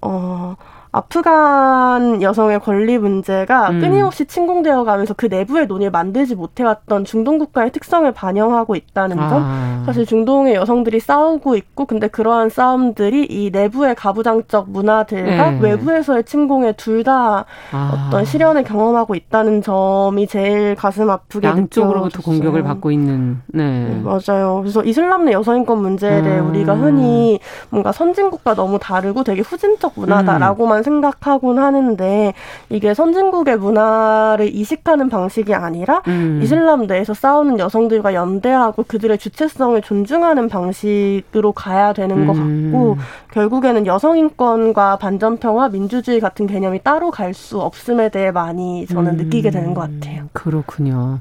[0.00, 0.56] 어,
[0.90, 3.80] 아프간 여성의 권리 문제가 음.
[3.80, 9.42] 끊임없이 침공되어 가면서 그 내부의 논의를 만들지 못해왔던 중동 국가의 특성을 반영하고 있다는 점.
[9.44, 9.82] 아.
[9.84, 15.58] 사실 중동의 여성들이 싸우고 있고, 근데 그러한 싸움들이 이 내부의 가부장적 문화들과 네.
[15.60, 18.06] 외부에서의 침공에 둘다 아.
[18.08, 23.40] 어떤 시련을 경험하고 있다는 점이 제일 가슴 아프게 양쪽으로부터 공격을 받고 있는.
[23.46, 23.88] 네.
[23.88, 24.02] 네.
[24.02, 24.60] 맞아요.
[24.60, 26.50] 그래서 이슬람 내 여성인권 문제에 대해 음.
[26.50, 30.82] 우리가 흔히 뭔가 선진국과 너무 다르고 되게 후진적 문화다라고만 음.
[30.82, 32.34] 생각하곤 하는데
[32.68, 36.40] 이게 선진국의 문화를 이식하는 방식이 아니라 음.
[36.42, 42.26] 이슬람 내에서 싸우는 여성들과 연대하고 그들의 주체성을 존중하는 방식으로 가야 되는 음.
[42.26, 42.98] 것 같고
[43.32, 49.12] 결국에는 여성 인권과 반전 평화, 민주주의 같은 개념이 따로 갈 수 없음에 대해 많이 저는
[49.12, 49.16] 음.
[49.16, 50.24] 느끼게 되는 것 같아요.
[50.32, 51.20] 그렇군요.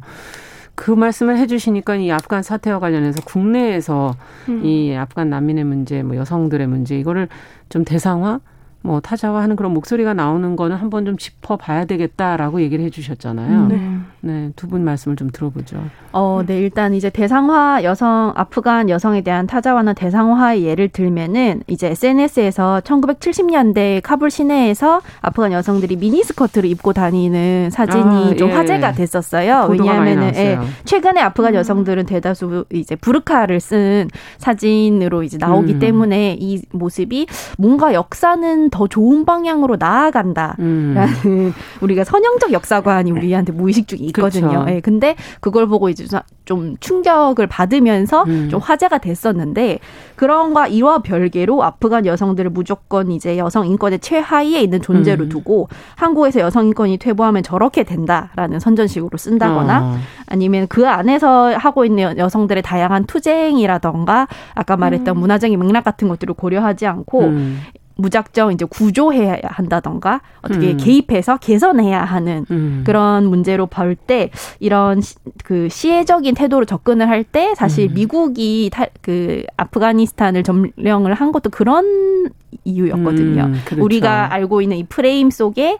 [0.75, 4.15] 그 말씀을 해주시니까 이 아프간 사태와 관련해서 국내에서
[4.49, 4.65] 음.
[4.65, 7.27] 이 아프간 난민의 문제, 뭐 여성들의 문제 이거를
[7.69, 8.39] 좀 대상화
[8.87, 13.67] 뭐 타자화하는 그런 목소리가 나오는 거는 한번 좀 짚어봐야 되겠다라고 얘기를 해주셨잖아요.
[13.67, 13.97] 네.
[14.21, 15.77] 네, 두 분 말씀을 좀 들어보죠.
[16.11, 22.81] 어, 네, 일단 이제 대상화 여성 아프간 여성에 대한 타자화나 대상화의 예를 들면은 이제 SNS에서
[22.83, 28.53] 1970년대 카불 시내에서 아프간 여성들이 미니스커트를 입고 다니는 사진이 아, 좀 예.
[28.53, 29.67] 화제가 됐었어요.
[29.69, 31.59] 왜냐하면은 예, 최근에 아프간 음.
[31.59, 35.79] 여성들은 대다수 이제 부르카를 쓴 사진으로 이제 나오기 음.
[35.79, 41.53] 때문에 이 모습이 뭔가 역사는 더 좋은 방향으로 나아간다라는 음.
[41.81, 44.49] 우리가 선형적 역사관이 우리한테 무의식 중에 있거든요.
[44.49, 44.69] 그렇죠.
[44.69, 46.05] 예, 근데 그걸 보고 이제
[46.45, 48.49] 좀 충격을 받으면서 음.
[48.51, 49.79] 좀 화제가 됐었는데
[50.15, 55.29] 그런과 이와 별개로 아프간 여성들을 무조건 이제 여성 인권의 최하위에 있는 존재로 음.
[55.29, 59.97] 두고 한국에서 여성 인권이 퇴보하면 저렇게 된다라는 선전식으로 쓴다거나 어.
[60.27, 65.19] 아니면 그 안에서 하고 있는 여성들의 다양한 투쟁이라던가 아까 말했던 음.
[65.19, 67.59] 문화적인 맥락 같은 것들을 고려하지 않고 음.
[67.97, 70.77] 무작정 이제 구조해야 한다던가 어떻게 음.
[70.77, 72.83] 개입해서 개선해야 하는 음.
[72.85, 74.29] 그런 문제로 볼 때
[74.59, 77.93] 이런 시, 그 시혜적인 태도로 접근을 할 때 사실 음.
[77.95, 82.29] 미국이 타, 그 아프가니스탄을 점령을 한 것도 그런
[82.63, 83.43] 이유였거든요.
[83.43, 83.83] 음, 그렇죠.
[83.83, 85.77] 우리가 알고 있는 이 프레임 속에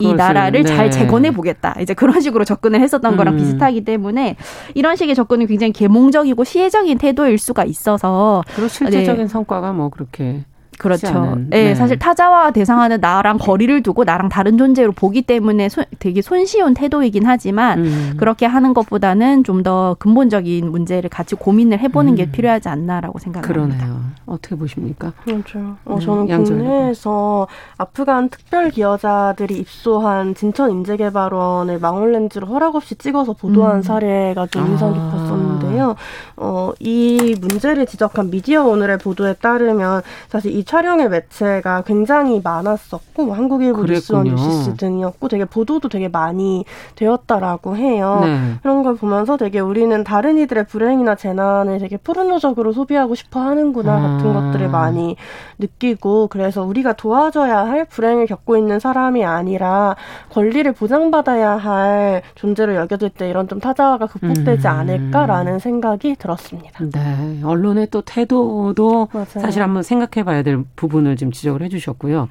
[0.00, 0.68] 이 나라를 네.
[0.68, 1.76] 잘 재건해 보겠다.
[1.80, 3.38] 이제 그런 식으로 접근을 했었던 거랑 음.
[3.38, 4.36] 비슷하기 때문에
[4.74, 9.28] 이런 식의 접근은 굉장히 계몽적이고 시혜적인 태도일 수가 있어서 그리고 실제적인 네.
[9.28, 10.44] 성과가 뭐 그렇게
[10.78, 11.36] 그렇죠.
[11.48, 11.64] 네.
[11.64, 11.74] 네.
[11.74, 17.26] 사실 타자와 대상하는 나랑 거리를 두고 나랑 다른 존재로 보기 때문에 소, 되게 손쉬운 태도이긴
[17.26, 18.14] 하지만 음.
[18.18, 22.16] 그렇게 하는 것보다는 좀 더 근본적인 문제를 같이 고민을 해보는 음.
[22.16, 23.76] 게 필요하지 않나라고 생각합니다.
[23.78, 24.04] 그러네요.
[24.26, 25.12] 어떻게 보십니까?
[25.24, 25.76] 그렇죠.
[25.84, 33.76] 어, 저는 음, 국내에서 아프간 특별 기여자들이 입소한 진천 인재개발원을 망원렌즈로 허락 없이 찍어서 보도한
[33.76, 33.82] 음.
[33.82, 34.92] 사례가 좀 인상 아.
[34.92, 35.96] 깊었었는데요.
[36.36, 43.84] 어, 이 문제를 지적한 미디어 오늘의 보도에 따르면 사실 이 촬영의 매체가 굉장히 많았었고 한국일보,
[43.84, 46.64] 뉴스원, 뉴시스 등이었고 되게 보도도 되게 많이
[46.96, 48.20] 되었다라고 해요.
[48.24, 48.54] 네.
[48.62, 54.00] 그런 걸 보면서 되게 우리는 다른 이들의 불행이나 재난을 되게 포르노적으로 소비하고 싶어 하는구나 아.
[54.00, 55.16] 같은 것들을 많이
[55.58, 59.96] 느끼고 그래서 우리가 도와줘야 할 불행을 겪고 있는 사람이 아니라
[60.30, 64.72] 권리를 보장받아야 할 존재로 여겨질 때 이런 좀 타자화가 극복되지 음.
[64.72, 66.84] 않을까라는 생각이 들었습니다.
[66.84, 67.40] 네.
[67.44, 69.26] 언론의 또 태도도 맞아요.
[69.26, 72.28] 사실 한번 생각해 봐야 될 부분을 지금 지적을 해 주셨고요.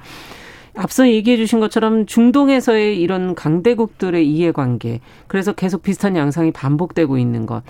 [0.76, 7.62] 앞서 얘기해 주신 것처럼 중동에서의 이런 강대국들의 이해관계, 그래서 계속 비슷한 양상이 반복되고 있는 것.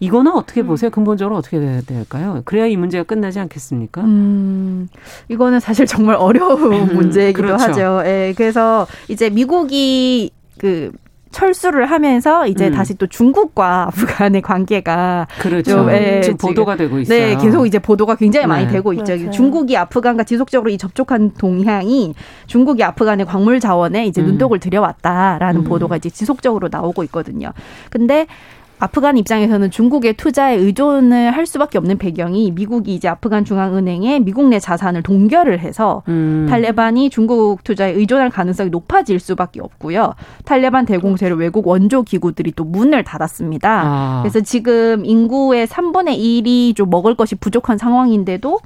[0.00, 0.68] 이거는 어떻게 음.
[0.68, 0.90] 보세요?
[0.90, 2.42] 근본적으로 어떻게 돼야 될까요?
[2.44, 4.02] 그래야 이 문제가 끝나지 않겠습니까?
[4.02, 4.88] 음,
[5.28, 7.64] 이거는 사실 정말 어려운 음, 문제이기도 그렇죠.
[7.64, 8.02] 하죠.
[8.04, 10.92] 예, 그래서 이제 미국이 그
[11.30, 12.72] 철수를 하면서 이제 음.
[12.72, 15.70] 다시 또 중국과 아프간의 관계가 그렇죠.
[15.70, 17.18] 좀, 예, 지금 보도가 되고 있어요.
[17.18, 18.48] 네, 계속 이제 보도가 굉장히 네.
[18.48, 19.14] 많이 되고 있죠.
[19.16, 19.30] 맞아요.
[19.30, 22.14] 중국이 아프간과 지속적으로 이 접촉한 동향이
[22.46, 24.26] 중국이 아프간의 광물 자원에 이제 음.
[24.26, 25.64] 눈독을 들여왔다라는 음.
[25.64, 27.52] 보도가 이제 지속적으로 나오고 있거든요.
[27.90, 28.26] 근데
[28.78, 34.58] 아프간 입장에서는 중국의 투자에 의존을 할 수밖에 없는 배경이 미국이 이제 아프간 중앙은행에 미국 내
[34.58, 36.46] 자산을 동결을 해서 음.
[36.48, 40.14] 탈레반이 중국 투자에 의존할 가능성이 높아질 수밖에 없고요.
[40.44, 43.82] 탈레반 대공세를 외국 원조 기구들이 또 문을 닫았습니다.
[43.84, 44.20] 아.
[44.22, 48.58] 그래서 지금 인구의 3분의 1이 좀 먹을 것이 부족한 상황인데도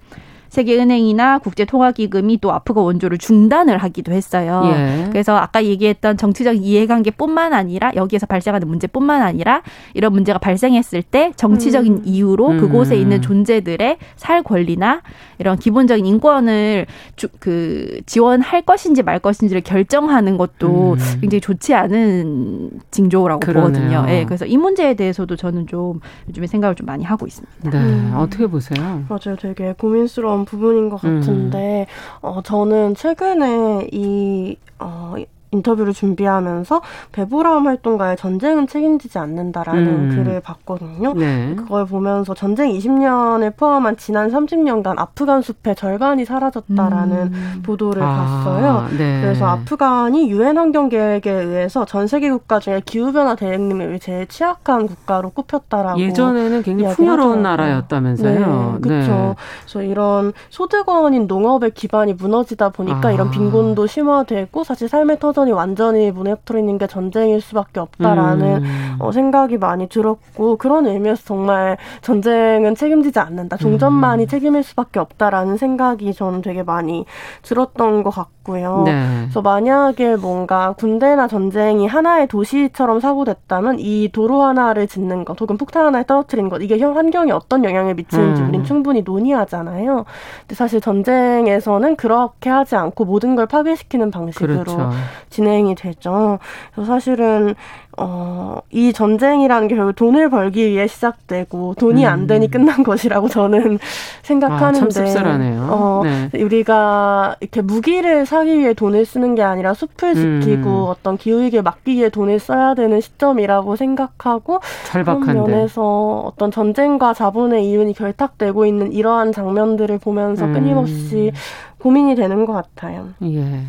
[0.52, 4.62] 세계은행이나 국제통화기금이 또 아프가 원조를 중단을 하기도 했어요.
[4.66, 5.06] 예.
[5.10, 9.62] 그래서 아까 얘기했던 정치적 이해관계뿐만 아니라 여기에서 발생하는 문제뿐만 아니라
[9.94, 12.02] 이런 문제가 발생했을 때 정치적인 음.
[12.04, 12.58] 이유로 음.
[12.58, 15.00] 그곳에 있는 존재들의 살 권리나
[15.38, 16.86] 이런 기본적인 인권을
[17.16, 21.18] 주, 그 지원할 것인지 말 것인지를 결정하는 것도 음.
[21.22, 23.72] 굉장히 좋지 않은 징조라고 그러네요.
[23.72, 24.06] 보거든요.
[24.08, 24.24] 예.
[24.26, 27.70] 그래서 이 문제에 대해서도 저는 좀 요즘에 생각을 좀 많이 하고 있습니다.
[27.70, 27.78] 네.
[27.78, 28.12] 음.
[28.16, 29.02] 어떻게 보세요?
[29.08, 29.36] 맞아요.
[29.40, 32.18] 되게 고민스러운 부분인 것 같은데, 음.
[32.22, 35.14] 어, 저는 최근에 이, 어,
[35.52, 36.80] 인터뷰를 준비하면서
[37.12, 40.16] 배보람 활동가의 전쟁은 책임지지 않는다라는 음.
[40.16, 41.12] 글을 봤거든요.
[41.14, 41.54] 네.
[41.56, 47.62] 그걸 보면서 전쟁 20년을 포함한 지난 30년간 아프간 숲의 절반이 사라졌다라는 음.
[47.64, 48.88] 보도를 아, 봤어요.
[48.96, 49.20] 네.
[49.20, 54.26] 그래서 아프간이 유엔 환경 계획에 의해서 전 세계 국가 중에 기후 변화 대응 능력이 제일
[54.26, 58.78] 취약한 국가로 꼽혔다라고 예전에는 굉장히 풍요로운 나라였다면서요.
[58.80, 59.10] 네, 그렇죠.
[59.10, 59.34] 네.
[59.60, 63.12] 그래서 이런 소득원인 농업의 기반이 무너지다 보니까 아.
[63.12, 66.10] 이런 빈곤도 심화되고 사실 삶의 터전 생존이 완전히
[66.58, 68.96] 있는 게 전쟁일 수밖에 없다라는 음.
[69.00, 73.56] 어, 생각이 많이 들었고 그런 의미에서 정말 전쟁은 책임지지 않는다.
[73.56, 74.28] 종전만이 음.
[74.28, 77.04] 책임일 수밖에 없다라는 생각이 저는 되게 많이
[77.42, 78.82] 들었던 것 같고 요.
[78.84, 79.06] 네.
[79.22, 85.86] 그래서 만약에 뭔가 군대나 전쟁이 하나의 도시처럼 사고됐다면 이 도로 하나를 짓는 것 혹은 폭탄
[85.86, 88.48] 하나를 떨어뜨린 것 이게 환경에 어떤 영향을 미치는지 음.
[88.48, 90.04] 우린 충분히 논의하잖아요.
[90.40, 94.90] 근데 사실 전쟁에서는 그렇게 하지 않고 모든 걸 파괴시키는 방식으로 그렇죠.
[95.30, 96.38] 진행이 되죠.
[96.74, 97.54] 그래서 사실은
[97.98, 102.08] 어, 이 전쟁이라는 게 결국 돈을 벌기 위해 시작되고 돈이 음.
[102.10, 103.78] 안 되니 끝난 것이라고 저는
[104.22, 104.64] 생각하는데.
[104.64, 105.68] 아, 참 씁쓸하네요.
[105.70, 106.42] 어, 네.
[106.42, 110.88] 우리가 이렇게 무기를 사기 위해 돈을 쓰는 게 아니라 숲을 지키고 음.
[110.88, 114.60] 어떤 기후위기에 막기 위해 돈을 써야 되는 시점이라고 생각하고.
[114.90, 120.52] 그런 면에서 어떤 전쟁과 자본의 이윤이 결탁되고 있는 이러한 장면들을 보면서 음.
[120.54, 121.32] 끊임없이
[121.78, 123.08] 고민이 되는 것 같아요.
[123.22, 123.60] 예.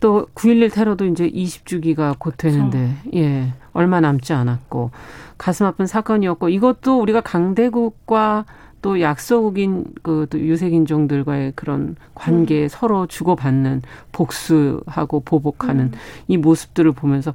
[0.00, 3.18] 또 9.11 테러도 이제 20주기가 곧 되는데, 그렇죠.
[3.18, 4.90] 예, 얼마 남지 않았고,
[5.38, 8.46] 가슴 아픈 사건이었고, 이것도 우리가 강대국과
[8.82, 12.68] 또 약소국인 그 또 유색인종들과의 그런 관계 음.
[12.68, 13.82] 서로 주고받는
[14.12, 15.92] 복수하고 보복하는 음.
[16.28, 17.34] 이 모습들을 보면서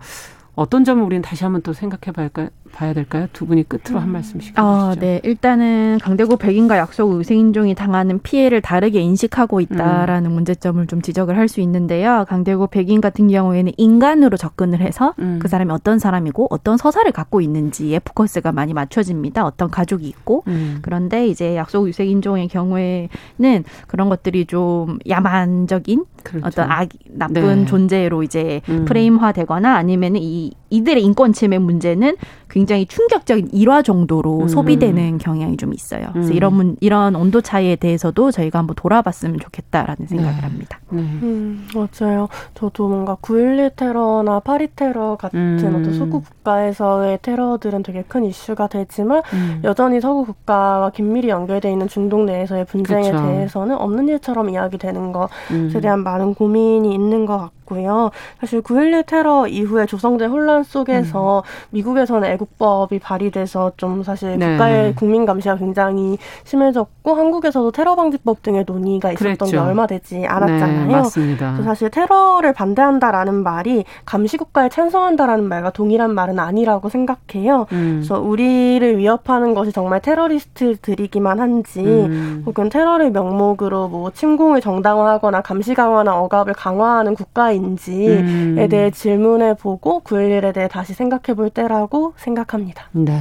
[0.55, 3.27] 어떤 점을 우리는 다시 한번 또 생각해 볼까, 봐야 될까요?
[3.33, 4.13] 두 분이 끝으로 한 음.
[4.13, 4.91] 말씀씩 아, 해주시죠.
[4.91, 5.21] 아, 네.
[5.23, 10.35] 일단은 강대국 백인과 약속 의생인종이 당하는 피해를 다르게 인식하고 있다라는 음.
[10.35, 12.25] 문제점을 좀 지적을 할 수 있는데요.
[12.27, 15.37] 강대국 백인 같은 경우에는 인간으로 접근을 해서 음.
[15.39, 19.45] 그 사람이 어떤 사람이고 어떤 서사를 갖고 있는지에 포커스가 많이 맞춰집니다.
[19.45, 20.79] 어떤 가족이 있고 음.
[20.81, 26.47] 그런데 이제 약속 유색인종의 경우에는 그런 것들이 좀 야만적인 그렇죠.
[26.47, 27.65] 어떤 악 나쁜 네.
[27.65, 28.85] 존재로 이제 음.
[28.85, 32.15] 프레임화되거나 아니면 이 이들의 인권 침해 문제는
[32.49, 34.47] 굉장히 충격적인 일화 정도로 음.
[34.47, 36.07] 소비되는 경향이 좀 있어요.
[36.13, 36.35] 그래서 음.
[36.35, 40.41] 이런 이런 온도 차이에 대해서도 저희가 한번 돌아봤으면 좋겠다라는 생각을 네.
[40.41, 40.79] 합니다.
[40.89, 41.01] 네.
[41.01, 42.29] 음, 맞아요.
[42.53, 45.75] 저도 뭔가 9.11 테러나 파리 테러 같은 음.
[45.81, 49.61] 어떤 서구 국가에서의 테러들은 되게 큰 이슈가 되지만 음.
[49.63, 53.21] 여전히 서구 국가와 긴밀히 연결돼 있는 중동 내에서의 분쟁에 그쵸.
[53.21, 55.79] 대해서는 없는 일처럼 이야기되는 것에 음.
[55.81, 57.64] 대한 많은 고민이 있는 것 같고.
[57.65, 58.11] 있고요.
[58.39, 61.43] 사실 9.11 테러 이후에 조성된 혼란 속에서 음.
[61.71, 64.51] 미국에서는 애국법이 발의돼서 좀 사실 네.
[64.51, 69.51] 국가의 국민 감시가 굉장히 심해졌고 한국에서도 테러 방지법 등의 논의가 있었던 그랬죠.
[69.51, 70.87] 게 얼마 되지 않았잖아요.
[70.87, 71.61] 네, 맞습니다.
[71.63, 77.65] 사실 테러를 반대한다라는 말이 감시 국가에 찬성한다라는 말과 동일한 말은 아니라고 생각해요.
[77.71, 78.01] 음.
[78.01, 82.43] 그래서 우리를 위협하는 것이 정말 테러리스트들이기만 한지 음.
[82.45, 88.67] 혹은 테러를 명목으로 뭐 침공을 정당화하거나 감시 강화나 억압을 강화하는 국가의 인지에 음.
[88.69, 92.89] 대해 질문해 보고 9.11에 대해 다시 생각해 볼 때라고 생각합니다.
[92.91, 93.19] 네.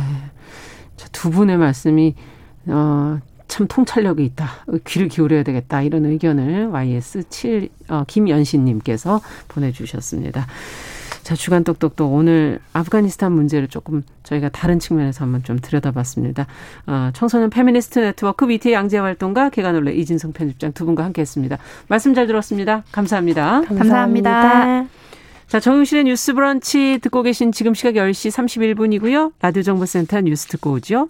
[1.12, 2.14] 두 분의 말씀이
[2.66, 3.18] 어,
[3.48, 4.48] 참 통찰력이 있다.
[4.84, 5.82] 귀를 기울여야 되겠다.
[5.82, 10.46] 이런 의견을 YS7 어, 김연신님께서 보내주셨습니다.
[11.24, 16.46] 자, 주간 똑똑똑 오늘 아프가니스탄 문제를 조금 저희가 다른 측면에서 한번 좀 들여다봤습니다.
[16.86, 21.56] 어, 청소년 페미니스트 네트워크 위티 양지혜 활동가 계간홀로 이진송 편집장 두 분과 함께했습니다.
[21.88, 22.84] 말씀 잘 들었습니다.
[22.92, 23.62] 감사합니다.
[23.62, 24.30] 감사합니다.
[24.30, 24.90] 감사합니다.
[25.48, 29.32] 자, 정용실의 뉴스 브런치 듣고 계신 지금 시각 10시 31분이고요.
[29.40, 31.08] 라디오 정보센터 뉴스 듣고 오죠.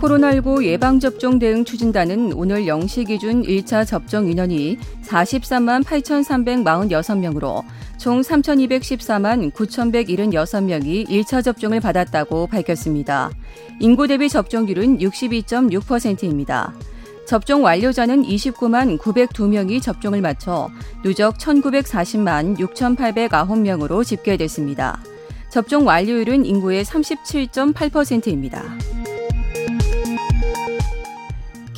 [0.00, 7.62] 코로나19 예방접종 대응 추진단은 오늘 0시 기준 1차 접종 인원이 43만 8,346명으로
[7.98, 13.30] 총 3,214만 9,176명이 1차 접종을 받았다고 밝혔습니다.
[13.78, 16.72] 인구 대비 접종률은 62.6%입니다.
[17.26, 20.70] 접종 완료자는 29만 902명이 접종을 마쳐
[21.02, 24.98] 누적 1,940만 6,809명으로 집계됐습니다.
[25.50, 28.64] 접종 완료율은 인구의 37.8%입니다.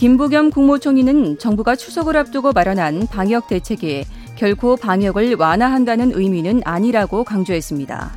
[0.03, 8.11] 김부겸 국무총리는 정부가 추석을 앞두고 마련한 방역 대책에 결코 방역을 완화한다는 의미는 아니라고 강조했습니다.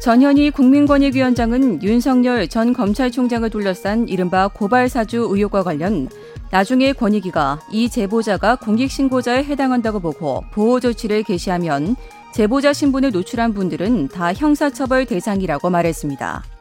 [0.00, 6.08] 전현희 국민권익위원장은 윤석열 전 검찰총장을 둘러싼 이른바 고발사주 의혹과 관련
[6.50, 11.94] 나중에 권익위가 이 제보자가 공익신고자에 해당한다고 보고 보호 조치를 개시하면
[12.32, 16.57] 제보자 신분을 노출한 분들은 다 형사처벌 대상이라고 말했습니다.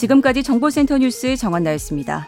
[0.00, 2.26] 지금까지 정보센터 뉴스 정한나였습니다.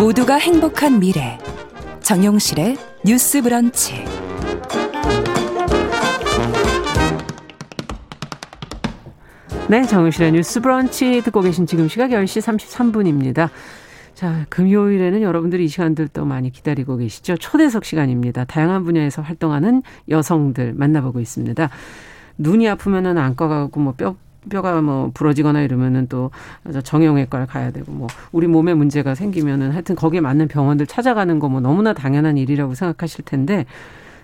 [0.00, 1.38] 모두가 행복한 미래
[2.00, 4.04] 정용실의 뉴스 브런치
[9.68, 13.50] 네, 정용실의 뉴스 브런치 듣고 계신 지금 시각 10시 33분입니다.
[14.14, 17.36] 자, 금요일에는 여러분들이 이 시간들 도 많이 기다리고 계시죠.
[17.36, 18.44] 초대석 시간입니다.
[18.44, 21.68] 다양한 분야에서 활동하는 여성들 만나보고 있습니다.
[22.38, 24.14] 눈이 아프면은 안과 가고 뭐 뼈,
[24.48, 26.30] 뼈가 뭐 부러지거나 이러면은 또
[26.84, 31.60] 정형외과를 가야 되고 뭐 우리 몸에 문제가 생기면은 하여튼 거기에 맞는 병원들 찾아가는 거 뭐
[31.60, 33.66] 너무나 당연한 일이라고 생각하실 텐데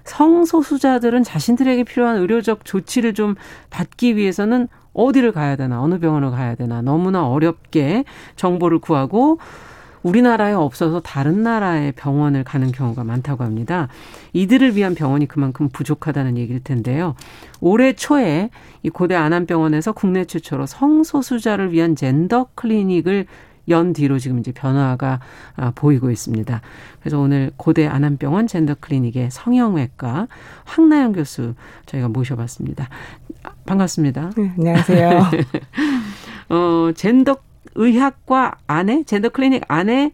[0.05, 3.35] 성소수자들은 자신들에게 필요한 의료적 조치를 좀
[3.71, 8.05] 받기 위해서는 어디를 가야 되나 어느 병원을 가야 되나 너무나 어렵게
[8.37, 9.39] 정보를 구하고
[10.03, 13.89] 우리나라에 없어서 다른 나라의 병원을 가는 경우가 많다고 합니다.
[14.33, 17.15] 이들을 위한 병원이 그만큼 부족하다는 얘기일 텐데요.
[17.61, 18.51] 올해 초에
[18.83, 23.27] 이 고대 안암병원에서 국내 최초로 성소수자를 위한 젠더 클리닉을
[23.69, 25.21] 연 뒤로 지금 이제 변화가
[25.57, 26.61] 아, 보이고 있습니다.
[27.01, 30.29] 그래서 오늘 고대 안암병원 젠더 클리닉의 성형외과
[30.65, 31.55] 황나영 교수
[31.87, 32.89] 저희가 모셔봤습니다.
[33.67, 34.31] 반갑습니다.
[34.37, 35.31] 네, 안녕하세요.
[36.51, 37.37] 어, 젠더
[37.75, 40.13] 의학과 안에 젠더 클리닉 안에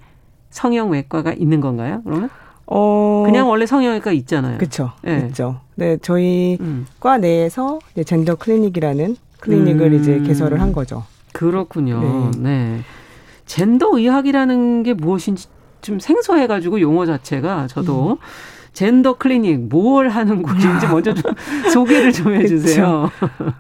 [0.50, 2.02] 성형외과가 있는 건가요?
[2.04, 2.30] 그러면?
[2.66, 4.58] 어 그냥 원래 성형외과 있잖아요.
[4.58, 4.92] 그렇죠.
[5.02, 5.26] 네.
[5.28, 5.60] 있죠.
[5.76, 6.86] 네, 저희 음.
[6.98, 10.00] 과 내에서 젠더 클리닉이라는 클리닉을 음.
[10.00, 11.04] 이제 개설을 한 거죠.
[11.32, 12.30] 그렇군요.
[12.38, 12.40] 네.
[12.40, 12.80] 네.
[13.44, 15.46] 젠더 의학이라는 게 무엇인지
[15.82, 18.16] 좀 생소해가지고 용어 자체가 저도 음.
[18.76, 21.32] 젠더 클리닉 뭘 하는 곳인지 먼저 좀
[21.72, 23.10] 소개를 좀 해주세요.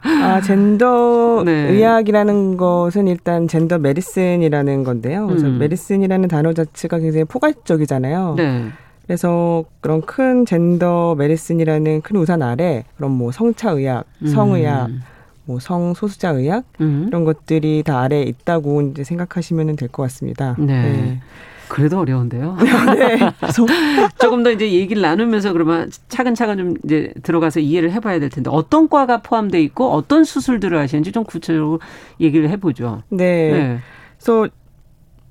[0.02, 1.70] 아 젠더 네.
[1.70, 5.26] 의학이라는 것은 일단 gender medicine이라는 건데요.
[5.26, 5.58] 그래서 음.
[5.58, 8.34] medicine이라는 단어 자체가 굉장히 포괄적이잖아요.
[8.36, 8.66] 네.
[9.06, 15.00] 그래서 그런 큰 젠더 메디슨이라는 큰 우산 아래 그런 뭐 성차 의학, 성의학, 음.
[15.46, 17.06] 뭐 성소수자 의학 음.
[17.08, 20.56] 이런 것들이 다 아래에 있다고 이제 생각하시면 될 것 같습니다.
[20.58, 20.66] 네.
[20.66, 21.20] 네.
[21.68, 22.56] 그래도 어려운데요.
[22.96, 23.18] 네.
[24.18, 28.88] 조금 더 이제 얘기를 나누면서 그러면 차근차근 좀 이제 들어가서 이해를 해봐야 될 텐데 어떤
[28.88, 31.80] 과가 포함돼 있고 어떤 수술들을 하시는지 좀 구체적으로
[32.20, 33.02] 얘기를 해보죠.
[33.10, 33.52] 네.
[33.52, 33.78] 네.
[34.16, 34.48] 그래서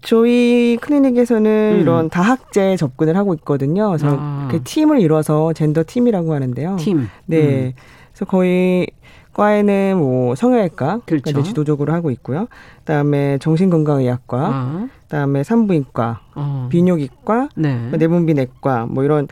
[0.02, 1.82] 저희 클리닉에서는 음.
[1.82, 3.88] 이런 다학제 접근을 하고 있거든요.
[3.88, 4.48] 그래서 아.
[4.52, 6.76] 그 팀을 이뤄서 젠더 팀이라고 하는데요.
[6.78, 7.10] 팀.
[7.26, 7.38] 네.
[7.40, 7.74] 음.
[8.12, 8.88] 그래서 거의
[9.36, 11.44] 과에는 뭐 성형외과 그렇죠.
[11.44, 12.48] 지도적으로 하고 있고요.
[12.80, 14.88] 그다음에 정신건강의학과, 아.
[15.04, 16.68] 그다음에 산부인과, 어.
[16.72, 17.90] 비뇨기과, 네.
[17.92, 19.28] 내분비내과 뭐 이런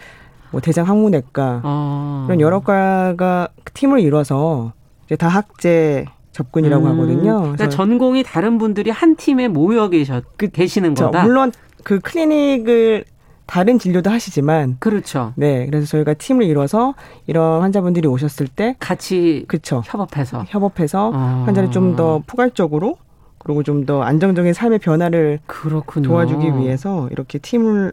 [0.51, 2.25] 뭐 대장 항문외과 어.
[2.27, 4.73] 이런 여러 과가 팀을 이뤄서
[5.05, 6.91] 이제 다 학제 접근이라고 음.
[6.91, 7.39] 하거든요.
[7.41, 11.23] 그러니까 전공이 다른 분들이 한 팀에 모여 계셨 그, 계시는 거다.
[11.23, 11.51] 물론
[11.83, 13.05] 그 클리닉을
[13.45, 15.33] 다른 진료도 하시지만 그렇죠.
[15.35, 16.93] 네, 그래서 저희가 팀을 이뤄서
[17.27, 19.81] 이런 환자분들이 오셨을 때 같이 그렇죠.
[19.85, 21.43] 협업해서 협업해서 어.
[21.45, 22.97] 환자를 좀 더 포괄적으로
[23.39, 26.07] 그리고 좀 더 안정적인 삶의 변화를 그렇군요.
[26.07, 27.91] 도와주기 위해서 이렇게 팀을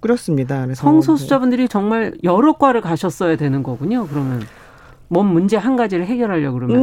[0.00, 0.64] 꾸렸습니다.
[0.64, 4.06] 그래서 성소수자분들이 정말 여러 과를 가셨어야 되는 거군요.
[4.08, 4.42] 그러면
[5.08, 6.76] 뭔 문제 한 가지를 해결하려고 그러면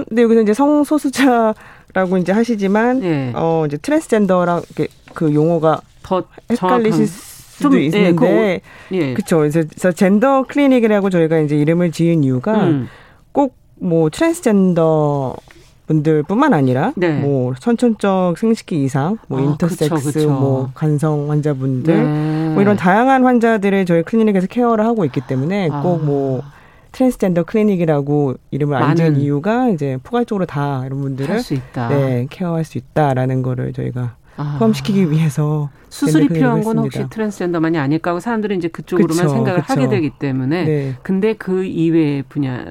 [0.00, 3.32] 음, 네, 여기서 이제 성소수자라고 이제 하시지만 네.
[3.34, 4.62] 어 이제 트랜스젠더랑
[5.14, 8.60] 그 용어가 더 헷갈리실 수도 좀, 예, 있는데
[8.92, 9.14] 예, 예.
[9.14, 9.38] 그렇죠.
[9.38, 12.88] 그래서 젠더 클리닉이라고 저희가 이제 이름을 지은 이유가 음.
[13.32, 15.36] 꼭뭐 트랜스젠더
[15.86, 17.20] 분들뿐만 아니라 네.
[17.20, 20.30] 뭐 선천적 생식기 이상, 뭐 아, intersex, 그쵸, 그쵸.
[20.30, 22.54] 뭐 간성 환자분들, 네.
[22.54, 25.82] 뭐 이런 다양한 환자들을 저희 클리닉에서 케어를 하고 있기 때문에 아.
[25.82, 26.42] 꼭뭐
[26.92, 31.42] 트랜스젠더 클리닉이라고 이름을 안 지은 이유가 이제 포괄적으로 다 이런 분들을
[31.90, 34.56] 네, 케어할 수 있다라는 거를 저희가 아.
[34.58, 39.72] 포함시키기 위해서 수술이 필요한 건 혹시 트랜스젠더만이 아닐까 하고 사람들은 이제 그쪽으로만 그쵸, 생각을 그쵸.
[39.72, 40.94] 하게 되기 때문에 네.
[41.02, 42.64] 근데 그 이외의 분야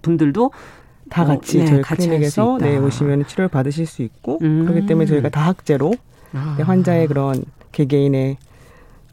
[0.00, 0.50] 분들도
[1.10, 4.64] 다 같이 어, 네, 저희 같이 클리닉에서 네, 오시면 치료를 받으실 수 있고 음.
[4.64, 5.92] 그렇기 때문에 저희가 다학제로
[6.32, 6.56] 아.
[6.62, 8.38] 환자의 그런 개개인의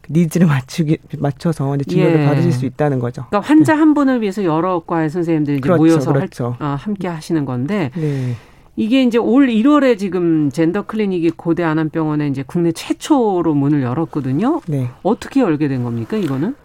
[0.09, 2.25] needs를 맞추기 맞춰서 이제 진료를 예.
[2.25, 3.25] 받으실 수 있다는 거죠.
[3.29, 3.79] 그러니까 환자 네.
[3.79, 6.55] 한 분을 위해서 여러 과의 선생님들이 그렇죠, 모여서 그렇죠.
[6.57, 8.35] 할, 어, 함께 하시는 건데 네.
[8.79, 14.61] 이게 이제 올 1월에 지금 젠더 클리닉이 고대 안암병원에 이제 국내 최초로 문을 열었거든요.
[14.69, 14.87] 네.
[15.03, 16.55] 어떻게 열게 된 겁니까, 이거는?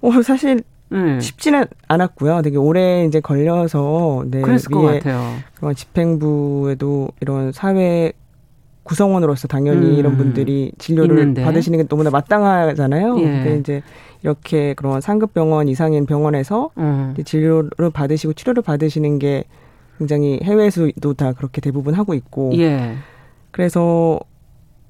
[0.00, 1.18] 어, 사실 네.
[1.18, 2.42] 쉽지는 않았고요.
[2.42, 5.38] 되게 오래 이제 걸려서 네, 그랬을 것 같아요.
[5.56, 8.12] 그런 집행부에도 이런 사회
[8.84, 11.42] 구성원으로서 당연히 음, 이런 분들이 진료를 있는데.
[11.42, 13.18] 받으시는 게 너무나 마땅하잖아요.
[13.18, 13.22] 예.
[13.24, 13.82] 근데 이제
[14.22, 17.16] 이렇게 그런 상급 병원 이상인 병원에서 음.
[17.24, 19.44] 진료를 받으시고 치료를 받으시는 게
[20.00, 22.52] 굉장히 해외에서도 다 그렇게 대부분 하고 있고.
[22.56, 22.96] 예.
[23.50, 24.18] 그래서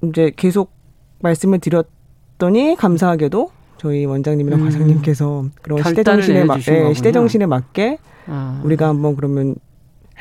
[0.03, 0.71] 이제 계속
[1.19, 4.65] 말씀을 드렸더니 감사하게도 저희 원장님이랑 음.
[4.65, 7.97] 과장님께서 그런 시대 정신에 맞, 네, 시대 정신에 맞게
[8.27, 8.61] 아.
[8.63, 9.55] 우리가 한번 그러면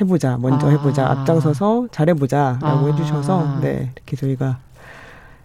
[0.00, 0.70] 해보자, 먼저 아.
[0.70, 2.90] 해보자, 앞장서서 잘해보자라고 아.
[2.90, 4.59] 해주셔서 네 이렇게 저희가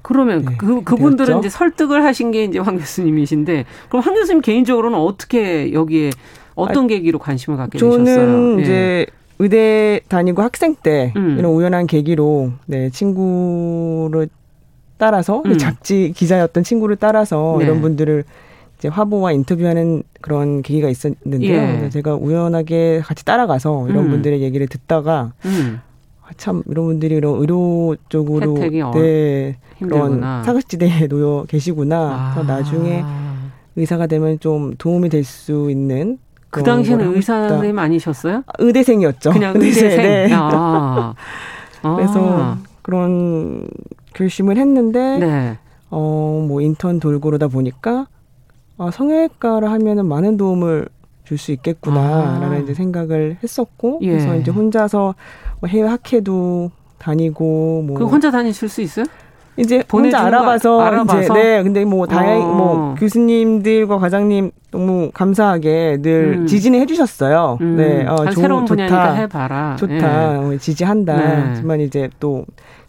[0.01, 1.39] 그러면 네, 그 그분들은 되었죠?
[1.39, 6.11] 이제 설득을 하신 게 이제 황 교수님이신데 그럼 황 교수님 개인적으로는 어떻게 여기에
[6.55, 8.25] 어떤 아, 계기로 관심을 갖게 저는 되셨어요?
[8.25, 9.24] 저는 이제 예.
[9.39, 11.37] 의대 다니고 학생 때 음.
[11.37, 14.29] 이런 우연한 계기로 네 친구를
[14.97, 15.57] 따라서 음.
[15.57, 17.65] 잡지 기자였던 친구를 따라서 네.
[17.65, 18.23] 이런 분들을
[18.77, 21.53] 이제 화보와 인터뷰하는 그런 계기가 있었는데요.
[21.85, 21.89] 예.
[21.89, 24.09] 제가 우연하게 같이 따라가서 이런 음.
[24.11, 25.79] 분들의 얘기를 듣다가 음.
[26.23, 28.53] 아, 참 이런 분들이 이런 의료 쪽으로
[28.93, 32.33] 네, 그런 사각지대에 놓여 계시구나.
[32.37, 32.43] 아.
[32.43, 33.03] 나중에
[33.75, 36.17] 의사가 되면 좀 도움이 될 수 있는
[36.59, 38.43] 그 당시에는 의사 선생님 아니셨어요?
[38.45, 39.31] 아, 의대생이었죠.
[39.31, 39.97] 그냥 의대생.
[39.97, 40.29] 네.
[40.33, 41.13] 아.
[41.81, 43.67] 그래서 그런
[44.13, 45.57] 결심을 했는데 네.
[45.89, 48.07] 어뭐 인턴 돌고 그러다 보니까
[48.77, 50.87] 아, 성형외과를 하면은 많은 도움을
[51.25, 52.57] 줄 수 있겠구나라는 아.
[52.57, 54.11] 이제 생각을 했었고 예.
[54.11, 55.15] 그래서 이제 혼자서
[55.59, 59.05] 뭐 해외 학회도 다니고 뭐 그 혼자 다니실 수 있어요?
[59.57, 62.53] 이제 혼자 알아봐서, 알아봐서, 이제 네 근데 뭐 다행 어.
[62.53, 66.47] 뭐 교수님들과 과장님 너무 감사하게 늘 음.
[66.47, 67.57] 지지는 해주셨어요.
[67.61, 67.75] 음.
[67.77, 69.77] 네, 어, 조, 새로운 좋다, 해봐라.
[69.77, 70.37] 좋다, 예.
[70.37, 71.15] 어, 지지한다.
[71.15, 71.43] 네.
[71.47, 72.45] 하지만 이제 또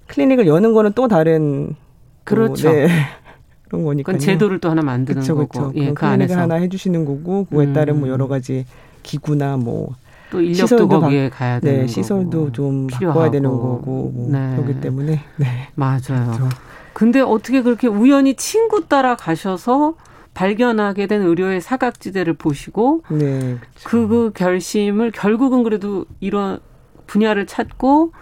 [0.08, 1.76] 클리닉을 여는 거는 또 다른
[2.24, 2.68] 그렇죠.
[2.68, 2.88] 또, 네.
[3.68, 4.12] 그런 거니까.
[4.12, 5.60] 그건 제도를 또 하나 만드는 그쵸, 그쵸.
[5.60, 5.72] 거고.
[5.76, 8.12] 예, 그 클리닉을 하나 해주시는 거고 그거에 따른 뭐 음.
[8.12, 8.66] 여러 가지
[9.02, 9.94] 기구나 뭐
[10.30, 12.52] 또 인력도 시설도 거기에 바, 가야 되는 네, 시설도 거고.
[12.52, 13.18] 좀 필요하고.
[13.18, 14.56] 바꿔야 되는 거고 뭐 네.
[14.56, 15.46] 그렇기 때문에 네.
[15.74, 16.00] 맞아요.
[16.00, 16.48] 그렇죠.
[16.92, 19.94] 근데 어떻게 그렇게 우연히 친구 따라 가셔서
[20.34, 26.58] 발견하게 된 의료의 사각지대를 보시고 네, 그, 그 결심을 결국은 그래도 이런
[27.06, 28.12] 분야를 찾고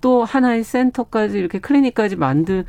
[0.00, 2.64] 또 하나의 센터까지 이렇게 클리닉까지 만든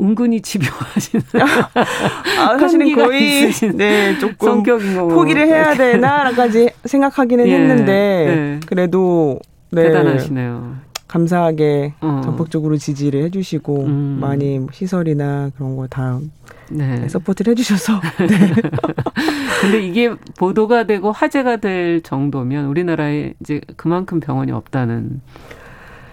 [0.00, 1.24] 은근히 집요하시는
[2.40, 8.60] 아, 사실은 거의 네 조금 성격인 거고 포기를 해야 되나까지 생각하기는 예, 했는데 네.
[8.66, 9.38] 그래도
[9.70, 9.84] 네.
[9.84, 10.76] 대단하시네요.
[11.08, 12.20] 감사하게 어.
[12.24, 14.18] 전폭적으로 지지를 해주시고 음.
[14.20, 16.18] 많이 시설이나 그런 거 다
[16.70, 17.08] 네.
[17.08, 18.00] support를 해주셔서.
[18.28, 18.54] 네.
[19.60, 25.20] 근데 이게 보도가 되고 화제가 될 정도면 우리나라에 이제 그만큼 병원이 없다는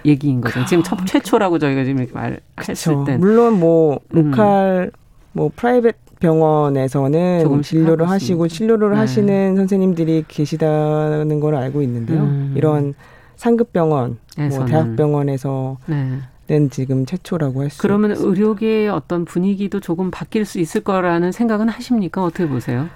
[0.05, 0.65] 얘기인 거죠.
[0.65, 3.17] 지금 첫 최초라고 저희가 지금 이렇게 말했을 때.
[3.17, 4.31] 물론 뭐 음.
[4.31, 4.99] local 음.
[5.33, 8.97] 뭐 private 병원에서는 진료를 하시고 치료를 네.
[8.97, 12.21] 하시는 선생님들이 계시다는 걸 알고 있는데요.
[12.21, 12.53] 음.
[12.55, 12.93] 이런
[13.35, 16.19] 상급 병원, 뭐 대학병원에서 네.
[16.45, 17.81] 는 지금 최초라고 할 수.
[17.81, 22.21] 그러면 의료계의 어떤 분위기도 조금 바뀔 수 있을 거라는 생각은 하십니까?
[22.21, 22.89] 어떻게 보세요?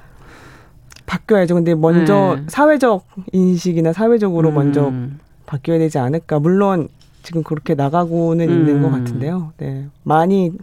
[1.06, 1.56] 바뀌어야죠.
[1.56, 2.44] 근데 먼저 네.
[2.48, 4.54] 사회적 인식이나 사회적으로 음.
[4.54, 4.94] 먼저
[5.46, 6.40] 바뀌어야 되지 않을까.
[6.40, 6.90] 물론
[7.28, 8.54] 지금 그렇게 나가고는 음.
[8.54, 9.52] 있는 것 같은데요.
[9.58, 9.88] 네.
[10.04, 10.54] 많이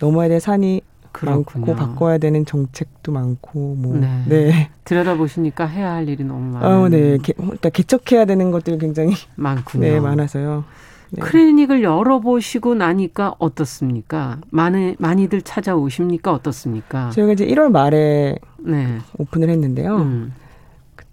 [0.00, 0.80] 넘어야 될 산이
[1.12, 1.66] 그렇군요.
[1.66, 4.24] 많고 바꿔야 되는 정책도 많고 뭐 네.
[4.26, 4.70] 네.
[4.84, 6.84] 들여다 보시니까 해야 할 일이 너무 많아요.
[6.84, 7.18] 어, 네.
[7.22, 9.82] 개, 그러니까 개척해야 되는 것들이 굉장히 많군요.
[9.82, 10.64] 네, 많아서요.
[11.10, 11.20] 네.
[11.20, 14.38] 클리닉을 열어보시고 나니까 어떻습니까?
[14.48, 16.32] 많이 많이들 찾아오십니까?
[16.32, 17.10] 어떻습니까?
[17.10, 18.96] 저희가 이제 1월 말에 네.
[19.18, 19.96] 오픈을 했는데요.
[19.98, 20.32] 음.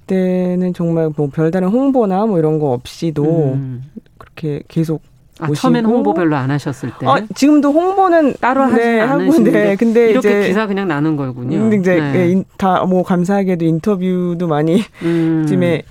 [0.09, 3.83] 그때는 정말 뭐 별다른 홍보나 뭐 이런 거 없이도 음.
[4.17, 5.01] 그렇게 계속
[5.39, 7.05] 아, 처음에는 홍보 별로 안 하셨을 때.
[7.07, 11.57] 어, 지금도 홍보는 따로 하지 네, 않으시는데 네, 근데 이렇게 기사 그냥 나는 거군요.
[11.59, 12.13] 근데 이제 네.
[12.35, 15.45] 예, 다뭐 감사하게도 인터뷰도 많이 음.
[15.47, 15.83] 쯤에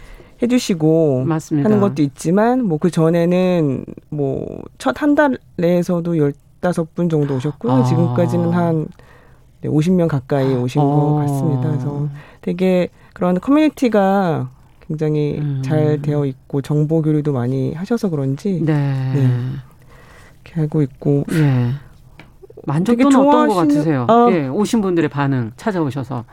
[0.42, 1.68] 해주시고 맞습니다.
[1.68, 4.46] 하는 것도 있지만 뭐 그 전에는 뭐
[4.78, 7.72] 첫 한 달 내에서도 열다섯 분 정도 오셨고요.
[7.72, 7.84] 아.
[7.84, 8.86] 지금까지는 한
[9.64, 10.84] 50명 가까이 오신 아.
[10.84, 11.68] 것 같습니다.
[11.70, 12.08] 그래서
[12.42, 14.48] 되게 그런 커뮤니티가
[14.86, 15.60] 굉장히 음.
[15.64, 19.12] 잘 되어 있고 정보 교류도 많이 하셔서 그런지 네.
[19.12, 19.28] 네.
[20.44, 21.70] 이렇게 하고 있고 예.
[22.64, 24.06] 만족도는 어떤 것 같으세요?
[24.08, 26.24] 아, 예, 오신 분들의 반응 찾아오셔서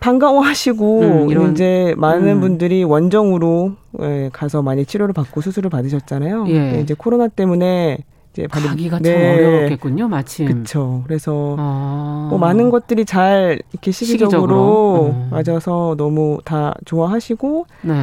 [0.00, 2.40] 반가워하시고 음, 이런, 이제 많은 음.
[2.40, 6.46] 분들이 원정으로 예, 가서 많이 치료를 받고 수술을 받으셨잖아요.
[6.48, 6.80] 예.
[6.80, 7.98] 이제 코로나 때문에
[8.36, 9.12] 이제 가기가 네.
[9.12, 10.46] 참 어려웠겠군요, 마침.
[10.46, 11.02] 그렇죠.
[11.06, 12.26] 그래서 아.
[12.28, 15.06] 뭐 많은 것들이 잘 이렇게 시기적으로, 시기적으로.
[15.14, 15.28] 음.
[15.30, 17.94] 맞아서 너무 다 좋아하시고 네.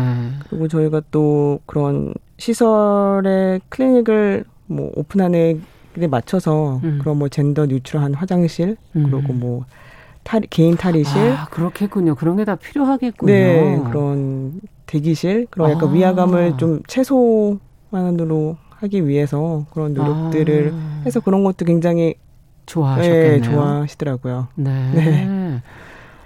[0.50, 5.62] 그리고 저희가 또 그런 시설의 클리닉을 뭐 오픈하는
[5.96, 6.98] 데 맞춰서 음.
[7.02, 9.10] 그런 뭐 젠더 뉴트럴한 화장실 음.
[9.12, 9.66] 그리고 뭐
[10.24, 11.20] 탈, 개인 탈의실.
[11.34, 12.16] 아, 그렇겠군요.
[12.16, 13.32] 그런 게 다 필요하겠군요.
[13.32, 15.92] 네, 그런 대기실, 그런 약간 아.
[15.92, 21.02] 위화감을 좀 최소한으로 하기 위해서 그런 노력들을 아.
[21.06, 22.16] 해서 그런 것도 굉장히
[22.66, 23.32] 좋아하셨겠네요.
[23.32, 24.48] 네, 좋아하시더라고요.
[24.56, 24.92] 네.
[24.94, 25.62] 네.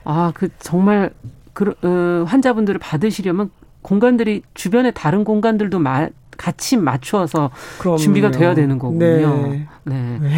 [0.03, 1.12] 아, 그 정말
[1.53, 3.49] 그 어, 환자분들을 받으시려면
[3.82, 7.97] 공간들이 주변에 다른 공간들도 마, 같이 맞추어서 그럼요.
[7.97, 8.99] 준비가 돼야 되는 거군요.
[9.47, 9.68] 네.
[9.84, 10.20] 네.
[10.20, 10.30] 네.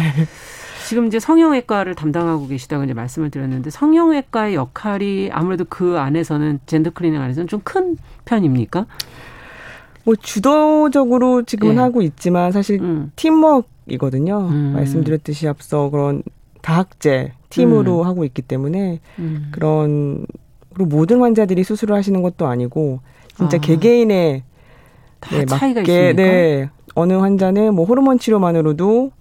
[0.88, 7.20] 지금 이제 성형외과를 담당하고 계시다고 이제 말씀을 드렸는데 성형외과의 역할이 아무래도 그 안에서는 젠더 클리닉
[7.20, 8.86] 안에서는 좀 큰 편입니까?
[10.10, 11.80] 뭐 주도적으로 지금은 네.
[11.80, 13.12] 하고 있지만 사실 음.
[13.14, 14.48] 팀워크이거든요.
[14.50, 14.72] 음.
[14.74, 16.24] 말씀드렸듯이 앞서 그런
[16.62, 18.06] 다학제 팀으로 음.
[18.06, 19.50] 하고 있기 때문에 음.
[19.52, 20.26] 그런
[20.74, 23.00] 그리고 모든 환자들이 수술을 하시는 것도 아니고
[23.36, 23.60] 진짜 아.
[23.60, 24.42] 개개인의
[25.30, 26.22] 네, 차이가 맞게 있습니까?
[26.22, 29.12] 네 어느 환자는 뭐 호르몬 치료만으로도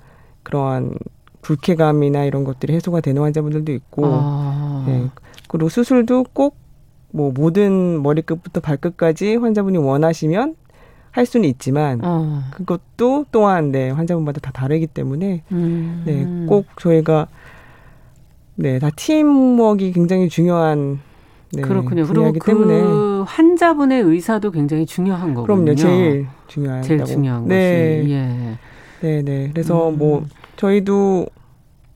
[0.41, 0.95] 그러한
[1.43, 4.85] 불쾌감이나 이런 것들이 해소가 되는 환자분들도 있고 아.
[4.87, 5.07] 네.
[5.47, 6.69] 그리고 수술도 꼭
[7.11, 10.55] 뭐 모든 머리끝부터 발끝까지 환자분이 원하시면
[11.12, 12.43] 할 수는 있지만 어.
[12.51, 16.03] 그것도 또한 네 환자분마다 다 다르기 때문에 음.
[16.05, 17.28] 네꼭 저희가
[18.55, 20.99] 네다 팀워크가 굉장히 중요한
[21.51, 22.05] 네, 그렇군요.
[22.05, 23.24] 그리고 그 때문에.
[23.26, 25.43] 환자분의 의사도 굉장히 중요한 거군요.
[25.43, 28.01] 그럼요, 제일 중요한 제일 중요한 네.
[28.01, 28.12] 것이.
[28.12, 28.57] 예.
[29.01, 29.49] 네, 네.
[29.51, 29.97] 그래서 음.
[29.97, 30.26] 뭐
[30.57, 31.28] 저희도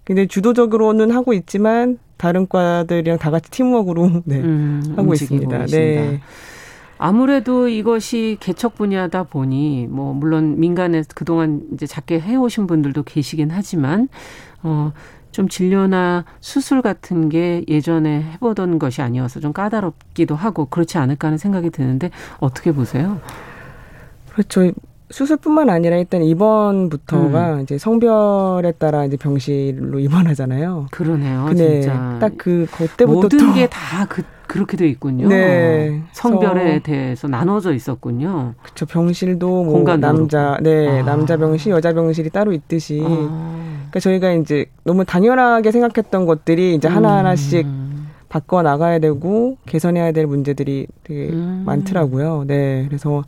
[0.05, 5.57] 굉장히 주도적으로는 하고 있지만 다른 과들이랑 다 같이 팀워크로 네, 음, 하고 있습니다.
[5.59, 6.01] 계십니다.
[6.01, 6.21] 네.
[7.05, 14.07] 아무래도 이것이 개척 분야다 보니 뭐 물론 민간에 그동안 이제 작게 해오신 분들도 계시긴 하지만
[14.63, 14.93] 어.
[15.33, 21.39] 좀 진료나 수술 같은 게 예전에 해보던 것이 아니어서 좀 까다롭기도 하고 그렇지 않을까 하는
[21.39, 23.19] 생각이 드는데 어떻게 보세요?
[24.31, 24.71] 그렇죠.
[25.09, 27.61] 수술뿐만 아니라 일단 입원부터가 음.
[27.61, 30.87] 이제 성별에 따라 이제 병실로 입원하잖아요.
[30.91, 31.49] 그러네요.
[31.49, 32.17] 네, 진짜.
[32.19, 34.21] 딱 그 그때부터 모든 게 다 그,
[34.53, 35.29] 그렇게 돼 있군요.
[35.29, 36.03] 네.
[36.11, 38.53] 성별에 대해서 나눠져 있었군요.
[38.61, 38.85] 그렇죠.
[38.85, 41.03] 병실도 뭐 남자, 네, 아.
[41.03, 43.01] 남자 병실, 여자 병실이 따로 있듯이.
[43.03, 43.07] 아.
[43.09, 48.09] 그러니까 저희가 이제 너무 당연하게 생각했던 것들이 이제 하나 하나씩 음.
[48.29, 51.63] 바꿔 나가야 되고 개선해야 될 문제들이 되게 음.
[51.65, 52.43] 많더라고요.
[52.45, 53.23] 네, 그래서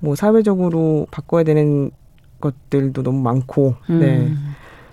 [0.00, 1.92] 뭐 사회적으로 바꿔야 되는
[2.40, 4.00] 것들도 너무 많고, 음.
[4.00, 4.28] 네.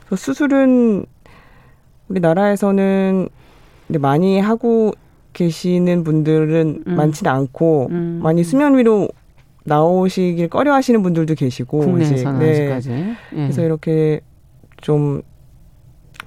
[0.05, 1.07] 그래서 수술은
[2.09, 3.29] 우리나라에서는
[3.97, 4.93] 많이 하고
[5.35, 6.95] 계시는 분들은 음.
[6.95, 8.19] 많지는 않고 음.
[8.23, 9.09] 많이 수면 위로
[9.65, 12.51] 나오시길 꺼려 하시는 분들도 계시고 국내에서는 네.
[12.51, 13.15] 아직까지 예.
[13.33, 14.21] 그래서 이렇게
[14.77, 15.21] 좀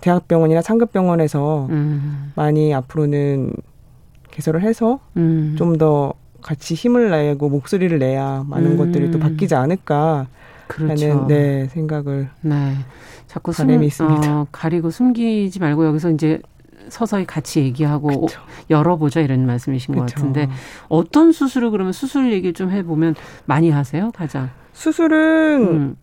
[0.00, 2.32] 대학병원이나 상급병원에서 음.
[2.36, 3.52] 많이 앞으로는
[4.30, 5.54] 개설을 해서 음.
[5.56, 8.76] 좀더 같이 힘을 내고 목소리를 내야 많은 음.
[8.76, 10.26] 것들이 또 바뀌지 않을까
[10.66, 11.10] 그렇죠.
[11.10, 12.74] 하는 네, 생각을 네.
[13.26, 14.40] 자꾸 숨, 있습니다.
[14.40, 16.40] 어, 가리고 숨기지 말고 여기서 이제
[16.90, 18.40] 서서히 같이 얘기하고 그쵸.
[18.70, 20.04] 열어보자 이런 말씀이신 그쵸.
[20.04, 20.48] 것 같은데
[20.88, 23.14] 어떤 수술을 그러면 수술 얘기 좀 해보면
[23.46, 25.96] 많이 하세요 가장 수술은 음.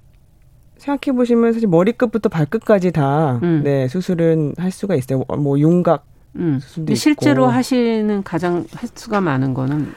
[0.77, 3.61] 생각해 보시면 사실 머리끝부터 발끝까지 다 음.
[3.63, 5.23] 네, 수술은 할 수가 있어요.
[5.37, 6.05] 뭐 윤곽
[6.35, 6.59] 음.
[6.61, 6.99] 수술도 있고.
[6.99, 9.93] 실제로 하시는 가장 횟수가 많은 거는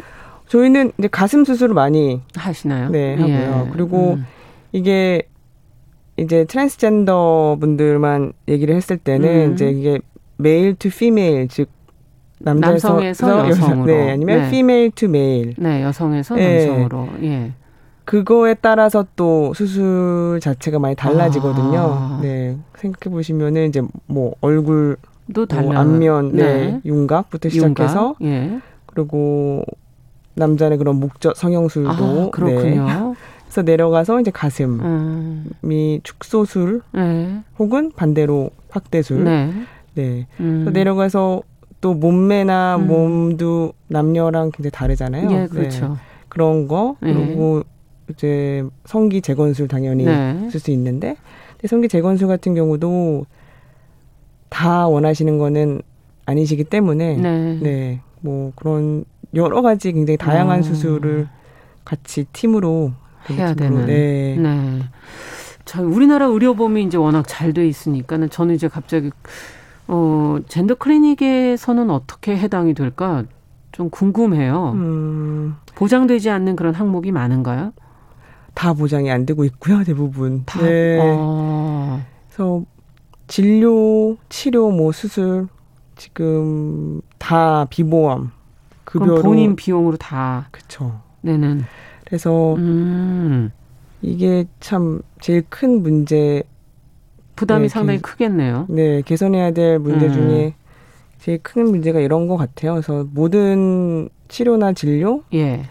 [0.47, 2.91] 저희는 이제 가슴 수술을 많이 하시나요?
[2.91, 3.65] 네, 하고요.
[3.67, 3.71] 예.
[3.73, 4.27] 그리고 음.
[4.73, 5.23] 이게
[6.17, 9.55] 이제 트랜스젠더 분들만 얘기를 했을 때는 음.
[9.55, 10.01] 이제 이게
[10.39, 11.69] male to female 즉
[12.41, 14.51] 남자에서 남성에서 여성으로 네, 아니면 네.
[14.51, 15.55] female to male.
[15.59, 16.67] 네, 여성에서 네.
[16.67, 17.09] 남성으로.
[17.23, 17.53] 예.
[18.05, 21.79] 그거에 따라서 또 수술 자체가 많이 달라지거든요.
[21.79, 22.21] 아.
[22.23, 22.57] 네.
[22.77, 24.97] 생각해 보시면은 이제 뭐 얼굴
[25.35, 26.81] 도뭐 안면, 네, 네.
[26.87, 28.23] 윤곽부터 시작해서 윤곽?
[28.23, 28.61] 예.
[28.87, 29.63] 그리고
[30.35, 32.87] 남자는 그런 목젖 성형술도 아, 그렇군요.
[32.87, 32.93] 네.
[33.45, 36.01] 그래서 내려가서 이제 가슴이 음.
[36.03, 37.41] 축소술 네.
[37.59, 39.25] 혹은 반대로 확대술.
[39.99, 40.09] 네.
[40.09, 40.27] 네.
[40.41, 40.71] 음.
[40.73, 41.43] 내려가서
[41.81, 42.87] 또 몸매나 음.
[42.87, 45.31] 몸도 남녀랑 굉장히 다르잖아요.
[45.31, 45.89] 예, 그렇죠.
[45.89, 45.95] 네.
[46.29, 47.13] 그런 거 네.
[47.13, 47.63] 그리고
[48.11, 50.49] 이제 성기 재건술 당연히 네.
[50.51, 51.17] 쓸수 있는데
[51.67, 53.27] 성기 재건술 같은 경우도
[54.49, 55.83] 다 원하시는 거는
[56.27, 57.59] 아니시기 때문에 네.
[57.61, 58.01] 네.
[58.21, 60.63] 뭐 그런 여러 가지 굉장히 다양한 어.
[60.63, 61.29] 수술을
[61.85, 62.93] 같이 팀으로
[63.31, 63.87] 해야 되는.
[63.87, 64.37] 네.
[64.39, 64.81] 네.
[65.65, 69.11] 자, 우리나라 의료보험이 이제 워낙 잘 돼 있으니까는 저는 이제 갑자기
[69.89, 73.25] 어 젠더 클리닉에서는 어떻게 해당이 될까
[73.73, 74.73] 좀 궁금해요.
[74.75, 75.57] 음.
[75.75, 77.73] 보장되지 않는 그런 항목이 많은가요?
[78.55, 80.43] 다 보장이 안 되고 있고요, 대부분.
[80.45, 80.61] 다.
[80.61, 80.99] 네.
[81.01, 82.01] 어.
[82.29, 82.63] 그래서
[83.29, 85.49] 진료, 치료, 뭐 수술
[85.97, 88.33] 지금 다 비보험
[88.85, 91.01] 급여로 본인 비용으로 다 그쵸.
[91.21, 91.63] 내는.
[92.05, 93.51] 그래서 음.
[94.01, 96.43] 이게 참 제일 큰 문제
[97.39, 98.67] 부담이 네, 상당히 개, 크겠네요.
[98.69, 100.13] 네, 개선해야 될 문제 음.
[100.13, 100.55] 중에
[101.19, 102.73] 제일 큰 문제가 이런 것 같아요.
[102.73, 105.63] 그래서 모든 치료나 진료, 예.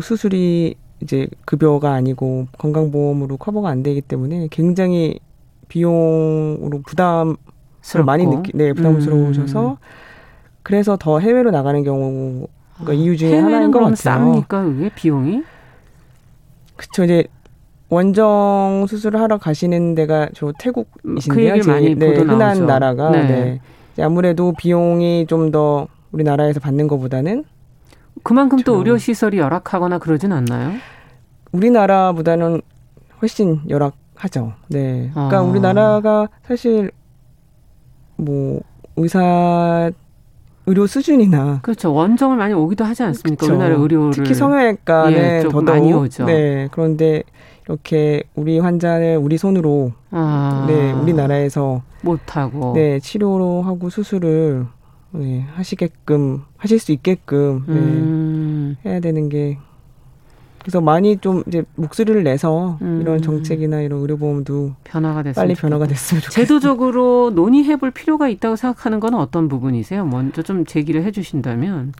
[0.00, 5.20] 수술이 이제 급여가 아니고 건강보험으로 커버가 안 되기 때문에 굉장히
[5.68, 7.36] 비용으로 부담을
[8.04, 9.76] 많이 느끼, 네, 부담스러우셔서 음.
[10.62, 12.46] 그래서 더 해외로 나가는 경우가
[12.88, 13.94] 아, 이유 중에 하나인 것 같아요.
[13.94, 15.42] 쌉니까 그게 비용이?
[16.76, 17.24] 그쵸 이제
[17.88, 21.62] 원정 수술을 하러 가시는 데가 저 태국이신데요.
[21.62, 22.64] 그 많이 네, 흔한 나오죠.
[22.64, 23.60] 나라가 네.
[23.96, 24.02] 네.
[24.02, 27.44] 아무래도 비용이 좀 더 우리나라에서 받는 것보다는
[28.22, 30.72] 그만큼 또 의료 시설이 열악하거나 그러진 않나요?
[31.52, 32.62] 우리나라보다는
[33.20, 34.52] 훨씬 열악하죠.
[34.68, 35.10] 네.
[35.12, 35.42] 그러니까 아.
[35.42, 36.90] 우리나라가 사실
[38.16, 38.60] 뭐
[38.96, 39.90] 의사
[40.66, 43.44] 의료 수준이나 그렇죠 원정을 많이 오기도 하지 않습니까?
[43.44, 43.54] 그렇죠.
[43.60, 46.24] 우리나라 의료를 특히 성형외과는 예, 더더욱 많이 오죠.
[46.24, 47.22] 네 그런데
[47.66, 50.64] 이렇게 우리 환자를 우리 손으로 아.
[50.68, 54.66] 네 우리나라에서 못하고 네 치료로 하고 수술을
[55.12, 58.76] 네, 하시게끔 하실 수 있게끔 네, 음.
[58.84, 59.58] 해야 되는 게
[60.64, 63.00] 그래서 많이 좀 이제 목소리를 내서 음.
[63.00, 66.46] 이런 정책이나 이런 의료보험도 변화가 됐으면 빨리 변화가 됐으면 좋겠어요.
[66.46, 70.06] 제도적으로 논의해볼 필요가 있다고 생각하는 건 어떤 부분이세요?
[70.06, 71.92] 먼저 좀 제기를 해주신다면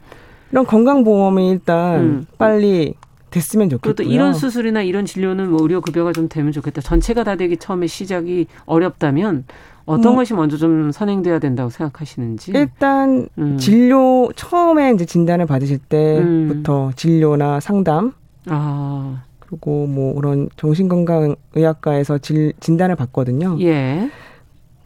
[0.51, 2.27] 이런 건강보험이 일단 음.
[2.39, 2.95] 빨리
[3.35, 3.95] 됐으면 좋겠고요.
[3.95, 6.81] 또 이런 수술이나 이런 진료는 뭐 의료 급여가 좀 되면 좋겠다.
[6.81, 9.45] 전체가 다 되기 처음에 시작이 어렵다면
[9.87, 10.17] 어떤 음.
[10.17, 12.53] 것이 먼저 좀 선행돼야 된다고 생각하시는지?
[12.55, 13.59] 일단 음.
[13.59, 16.93] 진료 처음에 이제 진단을 받으실 때부터 음.
[16.95, 18.13] 진료나 상담
[18.47, 19.25] 아.
[19.41, 23.59] 그리고 뭐 그런 정신건강의학과에서 질, 진단을 받거든요.
[23.61, 24.11] 예.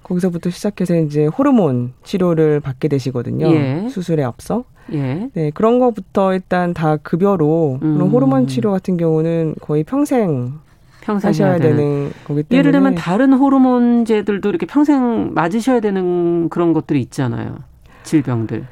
[0.03, 3.47] 거기서부터 시작해서 이제 호르몬 치료를 받게 되시거든요.
[3.53, 3.87] 예.
[3.91, 4.65] 수술에 앞서.
[4.93, 5.31] 예.
[5.35, 7.95] 네, 그런 것부터 일단 다 급여로 음.
[7.95, 10.55] 그런 호르몬 치료 같은 경우는 거의 평생
[11.01, 11.77] 평생 하셔야 되는.
[11.77, 17.57] 되는 거기 때문에 예를 들면 다른 호르몬제들도 이렇게 평생 맞으셔야 되는 그런 것들이 있잖아요.
[18.03, 18.67] 질병들.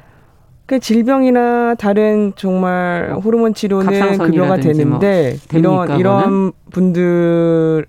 [0.67, 7.85] 그 질병이나 다른 정말 호르몬 치료는 급여가 되는데 뭐 이런 이런 분들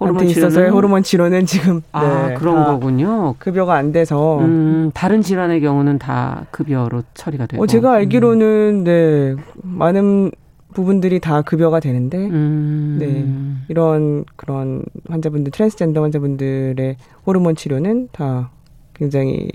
[0.00, 3.34] 호르몬 있어서의 호르몬 치료는 지금 아 네, 그런 거군요.
[3.38, 7.62] 급여가 안 돼서 음, 다른 질환의 경우는 다 급여로 처리가 되고.
[7.62, 8.46] 어, 제가 알기로는
[8.80, 8.84] 음.
[8.84, 10.30] 네 많은
[10.74, 12.96] 부분들이 다 급여가 되는데 음.
[13.00, 16.96] 네 이런 그런 환자분들 트랜스젠더 환자분들의
[17.26, 18.50] 호르몬 치료는 다
[18.94, 19.48] 굉장히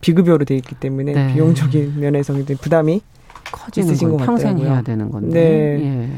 [0.00, 1.32] 비급여로 돼 있기 때문에 네.
[1.32, 3.00] 비용적인 면에서 부담이
[3.50, 4.58] 커지는 것 평생.
[4.58, 5.78] 해야 되는 건데.
[5.80, 5.84] 네.
[5.84, 6.08] 예.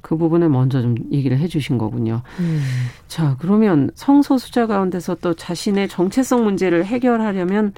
[0.00, 2.22] 그 부분을 먼저 좀 얘기를 해주신 거군요.
[2.40, 2.60] 음.
[3.08, 7.72] 자, 그러면 성소수자 가운데서 또 자신의 정체성 문제를 해결하려면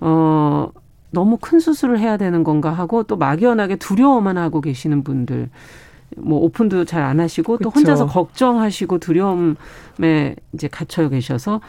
[0.00, 0.70] 어
[1.10, 5.48] 너무 큰 수술을 해야 되는 건가 하고 또 막연하게 두려워만 하고 계시는 분들
[6.16, 7.70] 뭐 오픈도 잘 안 하시고 그쵸.
[7.70, 11.60] 또 혼자서 걱정하시고 두려움에 이제 갇혀 계셔서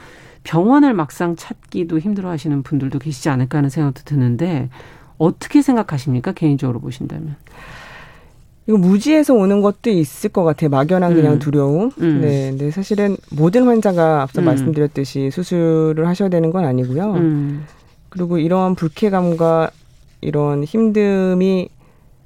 [0.43, 4.69] 병원을 막상 찾기도 힘들어 하시는 분들도 계시지 않을까 하는 생각도 드는데
[5.17, 6.31] 어떻게 생각하십니까?
[6.31, 7.35] 개인적으로 보신다면.
[8.69, 10.69] 이거 무지에서 오는 것도 있을 것 같아요.
[10.69, 11.39] 막연한 그냥 음.
[11.39, 11.89] 두려움.
[11.99, 12.21] 음.
[12.21, 12.51] 네.
[12.51, 14.45] 근데 사실은 모든 환자가 앞서 음.
[14.45, 17.13] 말씀드렸듯이 수술을 하셔야 되는 건 아니고요.
[17.15, 17.65] 음.
[18.09, 19.71] 그리고 이러한 불쾌감과
[20.21, 21.69] 이런 힘듦이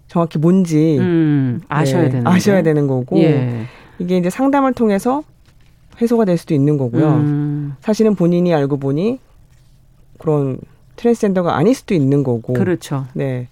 [0.09, 1.61] 정확히 뭔지 음.
[1.69, 3.65] 아셔야 네, 되는 아셔야 되는 거고 예.
[3.99, 5.23] 이게 이제 상담을 통해서
[6.01, 7.07] 해소가 될 수도 있는 거고요.
[7.07, 7.75] 음.
[7.79, 9.17] 사실은 본인이 알고 보니
[10.17, 10.57] 그런
[10.97, 12.51] 트랜스젠더가 아닐 수도 있는 거고.
[12.51, 13.05] 그렇죠.
[13.13, 13.47] 네.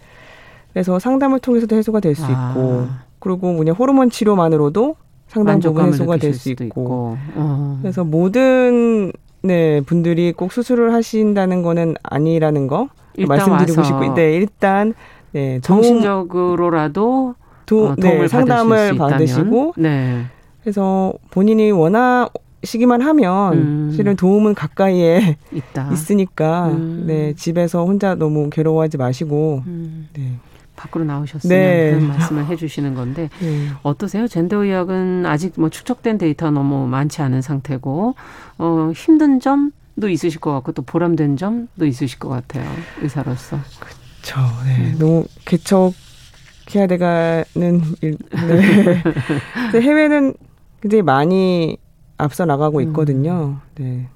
[0.73, 2.51] 그래서 상담을 통해서도 해소가 될수 아.
[2.51, 2.87] 있고,
[3.19, 4.95] 그리고 뭐냐 호르몬 치료만으로도
[5.27, 6.63] 상당 부분 해소가 될 수 있고.
[6.65, 7.17] 있고.
[7.35, 7.79] 어.
[7.81, 9.11] 그래서 모든
[9.43, 14.93] 네 분들이 꼭 수술을 하신다는 거는 아니라는 거 말씀드리고 싶고, 네 일단
[15.31, 20.25] 네 정신적으로라도 도, 어, 네, 상담을 받으시고, 네.
[20.61, 22.27] 그래서 본인이 원하
[22.63, 23.91] 시기만 하면 음.
[23.95, 25.89] 실은 도움은 가까이에 있다.
[25.93, 27.05] 있으니까 음.
[27.07, 30.09] 네 집에서 혼자 너무 괴로워하지 마시고 음.
[30.13, 30.33] 네.
[30.81, 31.91] 밖으로 나오셨으면 네.
[31.91, 33.67] 그런 말씀을 해주시는 건데 네.
[33.83, 34.27] 어떠세요?
[34.27, 38.15] 젠더 의학은 아직 뭐 축적된 데이터 너무 많지 않은 상태고
[38.57, 42.67] 어, 힘든 점도 있으실 것 같고 또 보람된 점도 있으실 것 같아요
[43.01, 43.59] 의사로서.
[43.79, 44.39] 그렇죠.
[44.65, 44.91] 네.
[44.91, 44.95] 음.
[44.97, 48.17] 너무 개척해야 돼가는 일.
[48.31, 49.79] 네.
[49.79, 50.33] 해외는
[50.81, 51.77] 굉장히 많이
[52.17, 52.83] 앞서 나가고 음.
[52.87, 53.57] 있거든요.
[53.75, 54.07] 네.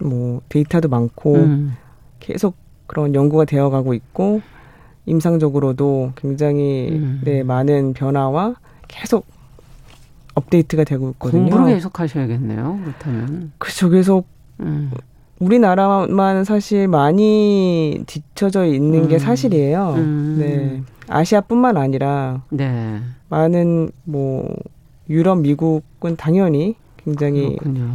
[0.00, 1.76] 뭐 데이터도 많고 음.
[2.20, 2.56] 계속
[2.86, 4.40] 그런 연구가 되어가고 있고
[5.06, 7.20] 임상적으로도 굉장히 음.
[7.24, 8.54] 네 많은 변화와
[8.88, 9.26] 계속
[10.34, 11.42] 업데이트가 되고 있거든요.
[11.50, 12.80] 공부를 계속 하셔야겠네요.
[12.84, 13.52] 그렇다면.
[13.58, 13.90] 그렇죠.
[13.90, 14.26] 계속
[14.60, 14.90] 음.
[15.40, 19.08] 우리나라만 사실 많이 뒤쳐져 있는 음.
[19.08, 19.94] 게 사실이에요.
[19.96, 20.36] 음.
[20.38, 20.82] 네.
[21.08, 23.00] 아시아뿐만 아니라 네.
[23.28, 24.48] 많은 뭐
[25.10, 27.92] 유럽, 미국은 당연히 굉장히 그렇군요.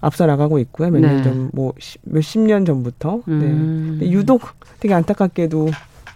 [0.00, 0.88] 앞서 나가고 있고요.
[0.90, 3.20] 몇 년 전, 뭐, 몇십 년 전부터.
[3.26, 3.34] 네.
[3.34, 3.98] 음.
[4.00, 4.10] 네.
[4.10, 4.40] 유독
[4.80, 5.68] 되게 안타깝게도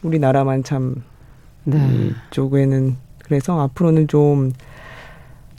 [0.04, 1.02] 우리나라만 참,
[1.64, 2.12] 네.
[2.30, 4.52] 이쪽에는, 그래서 앞으로는 좀,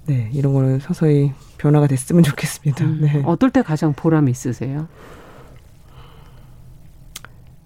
[0.06, 2.86] 네, 이런 거는 서서히 변화가 됐으면 좋겠습니다.
[2.86, 3.00] 음.
[3.02, 3.24] 네.
[3.26, 4.88] 어떨 때 가장 보람 있으세요?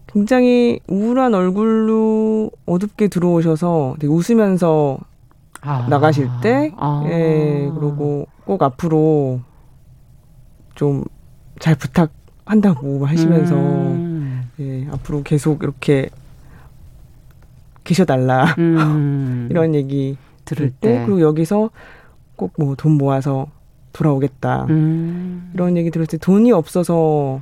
[0.07, 4.97] 굉장히 우울한 얼굴로 어둡게 들어오셔서 되게 웃으면서
[5.61, 5.85] 아.
[5.89, 7.03] 나가실 때, 아.
[7.07, 9.41] 예, 그리고 꼭 앞으로
[10.75, 11.03] 좀
[11.59, 14.49] 잘 부탁한다고 하시면서, 음.
[14.61, 16.09] 예, 앞으로 계속 이렇게
[17.89, 18.55] 계셔달라.
[18.59, 19.47] 음.
[19.51, 20.15] 이런 얘기
[20.45, 21.03] 들을 때.
[21.05, 21.71] 그리고 여기서
[22.35, 23.47] 꼭 뭐 돈 모아서
[23.93, 24.67] 돌아오겠다.
[24.69, 25.49] 음.
[25.55, 27.41] 이런 얘기 들을 때 돈이 없어서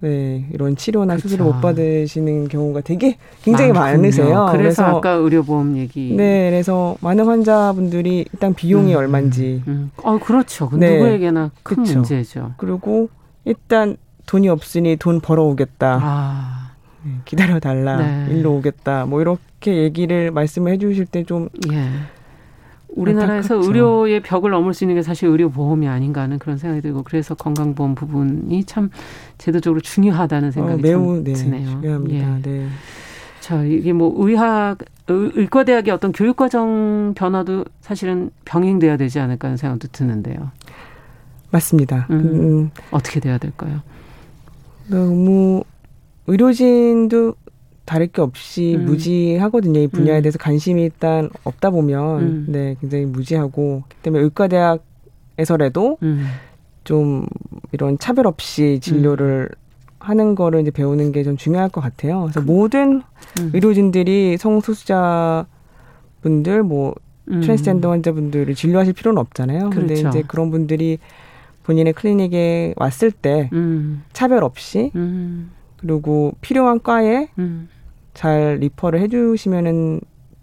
[0.00, 1.28] 네, 이런 치료나 그쵸.
[1.28, 4.00] 수술을 못 받으시는 경우가 되게 굉장히 많군요.
[4.02, 4.26] 많으세요.
[4.52, 6.14] 그래서, 그래서, 아까 의료보험 얘기.
[6.16, 9.64] 네, 그래서 많은 환자분들이 일단 비용이 음, 얼마인지.
[9.66, 9.90] 음.
[10.04, 10.70] 어, 그렇죠.
[10.72, 10.94] 네.
[10.98, 11.94] 누구에게나 큰 그쵸.
[11.94, 12.52] 문제죠.
[12.58, 13.08] 그리고
[13.44, 13.96] 일단
[14.26, 15.98] 돈이 없으니 돈 벌어오겠다.
[16.00, 16.70] 아.
[17.04, 17.96] 네, 기다려달라.
[17.96, 18.26] 네.
[18.34, 19.04] 일로 오겠다.
[19.06, 21.48] 뭐 이렇게 얘기를 말씀을 해주실 때 좀.
[21.72, 21.88] 예.
[22.88, 23.68] 우리나라에서 안타깝죠.
[23.68, 27.34] 의료의 벽을 넘을 수 있는 게 사실 의료 보험이 아닌가 하는 그런 생각이 들고 그래서
[27.34, 28.90] 건강보험 부분이 참
[29.36, 31.68] 제도적으로 중요하다는 생각이 어, 매우 네, 드네요.
[31.68, 32.38] 중요합니다.
[32.38, 32.42] 예.
[32.42, 32.66] 네.
[33.40, 40.50] 자 이게 뭐 의학 의과대학의 어떤 교육과정 변화도 사실은 병행돼야 되지 않을까 하는 생각도 드는데요.
[41.50, 42.06] 맞습니다.
[42.10, 42.70] 음, 음.
[42.90, 43.80] 어떻게 돼야 될까요?
[44.88, 45.62] 너무
[46.26, 47.34] 의료진도
[47.88, 48.84] 다를 게 없이 음.
[48.84, 49.80] 무지하거든요.
[49.80, 50.22] 이 분야에 음.
[50.22, 52.44] 대해서 관심이 일단 없다 보면 음.
[52.48, 56.26] 네 굉장히 무지하고 때문에 의과대학에서라도 음.
[56.84, 57.24] 좀
[57.72, 59.48] 이런 차별 없이 진료를
[60.00, 62.22] 하는 거를 이제 배우는 게 좀 중요할 것 같아요.
[62.24, 63.02] 그래서 그, 모든
[63.40, 63.50] 음.
[63.54, 65.46] 의료진들이 성소수자
[66.20, 66.94] 분들 뭐
[67.30, 67.40] 음.
[67.40, 69.70] 트랜스젠더 환자분들을 진료하실 필요는 없잖아요.
[69.70, 69.80] 그렇죠.
[69.80, 70.98] 근데 이제 그런 분들이
[71.64, 74.02] 본인의 클리닉에 왔을 때 음.
[74.12, 75.50] 차별 없이 음.
[75.78, 77.68] 그리고 필요한 과에 음.
[78.18, 80.00] 잘 리퍼를 해주시면은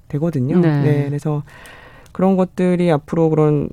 [0.08, 0.58] 되거든요.
[0.60, 0.82] 네.
[0.82, 1.06] 네.
[1.10, 1.44] 그래서
[2.14, 3.68] 그런 것들이 앞으로 그런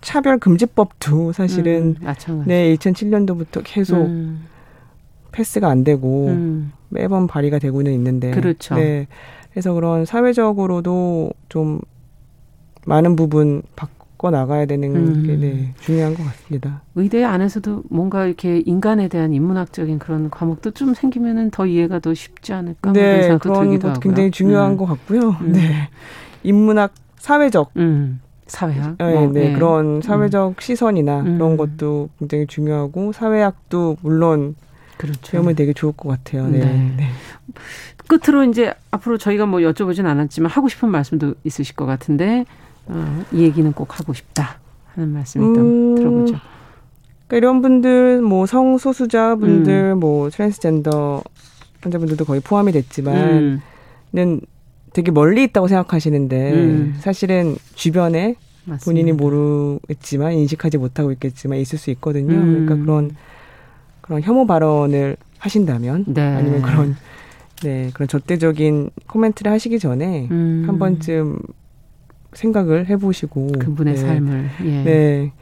[0.00, 4.46] 차별 금지법도 사실은 음, 네 2007년도부터 계속 음.
[5.30, 6.72] 패스가 안 되고 음.
[6.88, 8.74] 매번 발의가 되고는 있는데 그렇죠.
[8.74, 9.06] 네
[9.52, 11.80] 그래서 그런 사회적으로도 좀
[12.86, 13.86] 많은 부분 바
[14.22, 15.22] 꿔 나가야 되는 음.
[15.26, 16.80] 게 네, 중요한 것 같습니다.
[16.94, 22.52] 의대 안에서도 뭔가 이렇게 인간에 대한 인문학적인 그런 과목도 좀 생기면은 더 이해가 더 쉽지
[22.52, 24.76] 않을까 네, 그런 것도 굉장히 중요한 음.
[24.76, 25.30] 것 같고요.
[25.40, 25.52] 음.
[25.52, 25.88] 네
[26.44, 27.72] 인문학 사회적
[28.46, 28.96] 사회학.
[28.98, 29.48] 네, 뭐, 네.
[29.48, 29.52] 네.
[29.54, 30.02] 그런 음.
[30.02, 30.54] 사회적 음.
[30.60, 31.38] 시선이나 음.
[31.38, 34.54] 그런 것도 굉장히 중요하고 사회학도 물론
[34.98, 35.32] 그렇죠.
[35.32, 36.46] 배우면 되게 좋을 것 같아요.
[36.46, 36.60] 네.
[36.60, 36.94] 네.
[36.96, 37.08] 네.
[38.06, 42.44] 끝으로 이제 앞으로 저희가 뭐 여쭤보진 않았지만 하고 싶은 말씀도 있으실 것 같은데
[42.86, 44.58] 어, 이 얘기는 꼭 하고 싶다
[44.94, 46.34] 하는 말씀 일단 음, 들어보죠.
[47.26, 50.00] 그러니까 이런 분들 뭐 성소수자 분들 음.
[50.00, 51.22] 뭐 트랜스젠더
[51.80, 53.62] 환자분들도 거의 포함이 됐지만
[54.12, 54.40] 는
[54.92, 56.94] 되게 멀리 있다고 생각하시는데 음.
[57.00, 58.84] 사실은 주변에 맞습니다.
[58.84, 62.34] 본인이 모르겠지만 인식하지 못하고 있겠지만 있을 수 있거든요.
[62.34, 62.66] 음.
[62.66, 63.16] 그러니까 그런
[64.02, 66.20] 그런 혐오 발언을 하신다면 네.
[66.20, 66.96] 아니면 그런
[67.62, 70.64] 네 그런 적대적인 코멘트를 하시기 전에 음.
[70.66, 71.38] 한 번쯤
[72.32, 74.00] 생각을 해보시고 그분의 네.
[74.00, 74.82] 삶을 예.
[74.82, 75.32] 네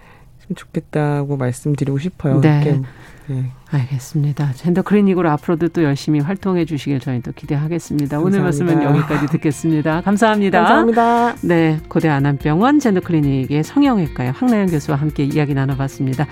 [0.55, 2.41] 좋겠다고 말씀드리고 싶어요.
[2.41, 2.81] 네.
[3.29, 3.45] 네.
[3.71, 4.53] 알겠습니다.
[4.55, 8.17] 젠더 클리닉으로 앞으로도 또 열심히 활동해 주시길 저희도 기대하겠습니다.
[8.17, 8.21] 감사합니다.
[8.21, 10.01] 오늘 말씀은 여기까지 듣겠습니다.
[10.01, 10.59] 감사합니다.
[10.59, 11.37] 감사합니다.
[11.43, 16.27] 네, 고대 안암병원 젠더 클리닉의 성형외과의 황나영 교수와 함께 이야기 나눠봤습니다.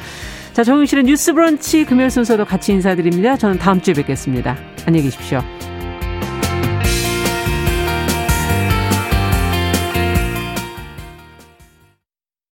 [0.52, 3.36] 자, 정용실의 뉴스 브런치 금요일 순서도 같이 인사드립니다.
[3.36, 4.56] 저는 다음 주에 뵙겠습니다.
[4.84, 5.40] 안녕히 계십시오.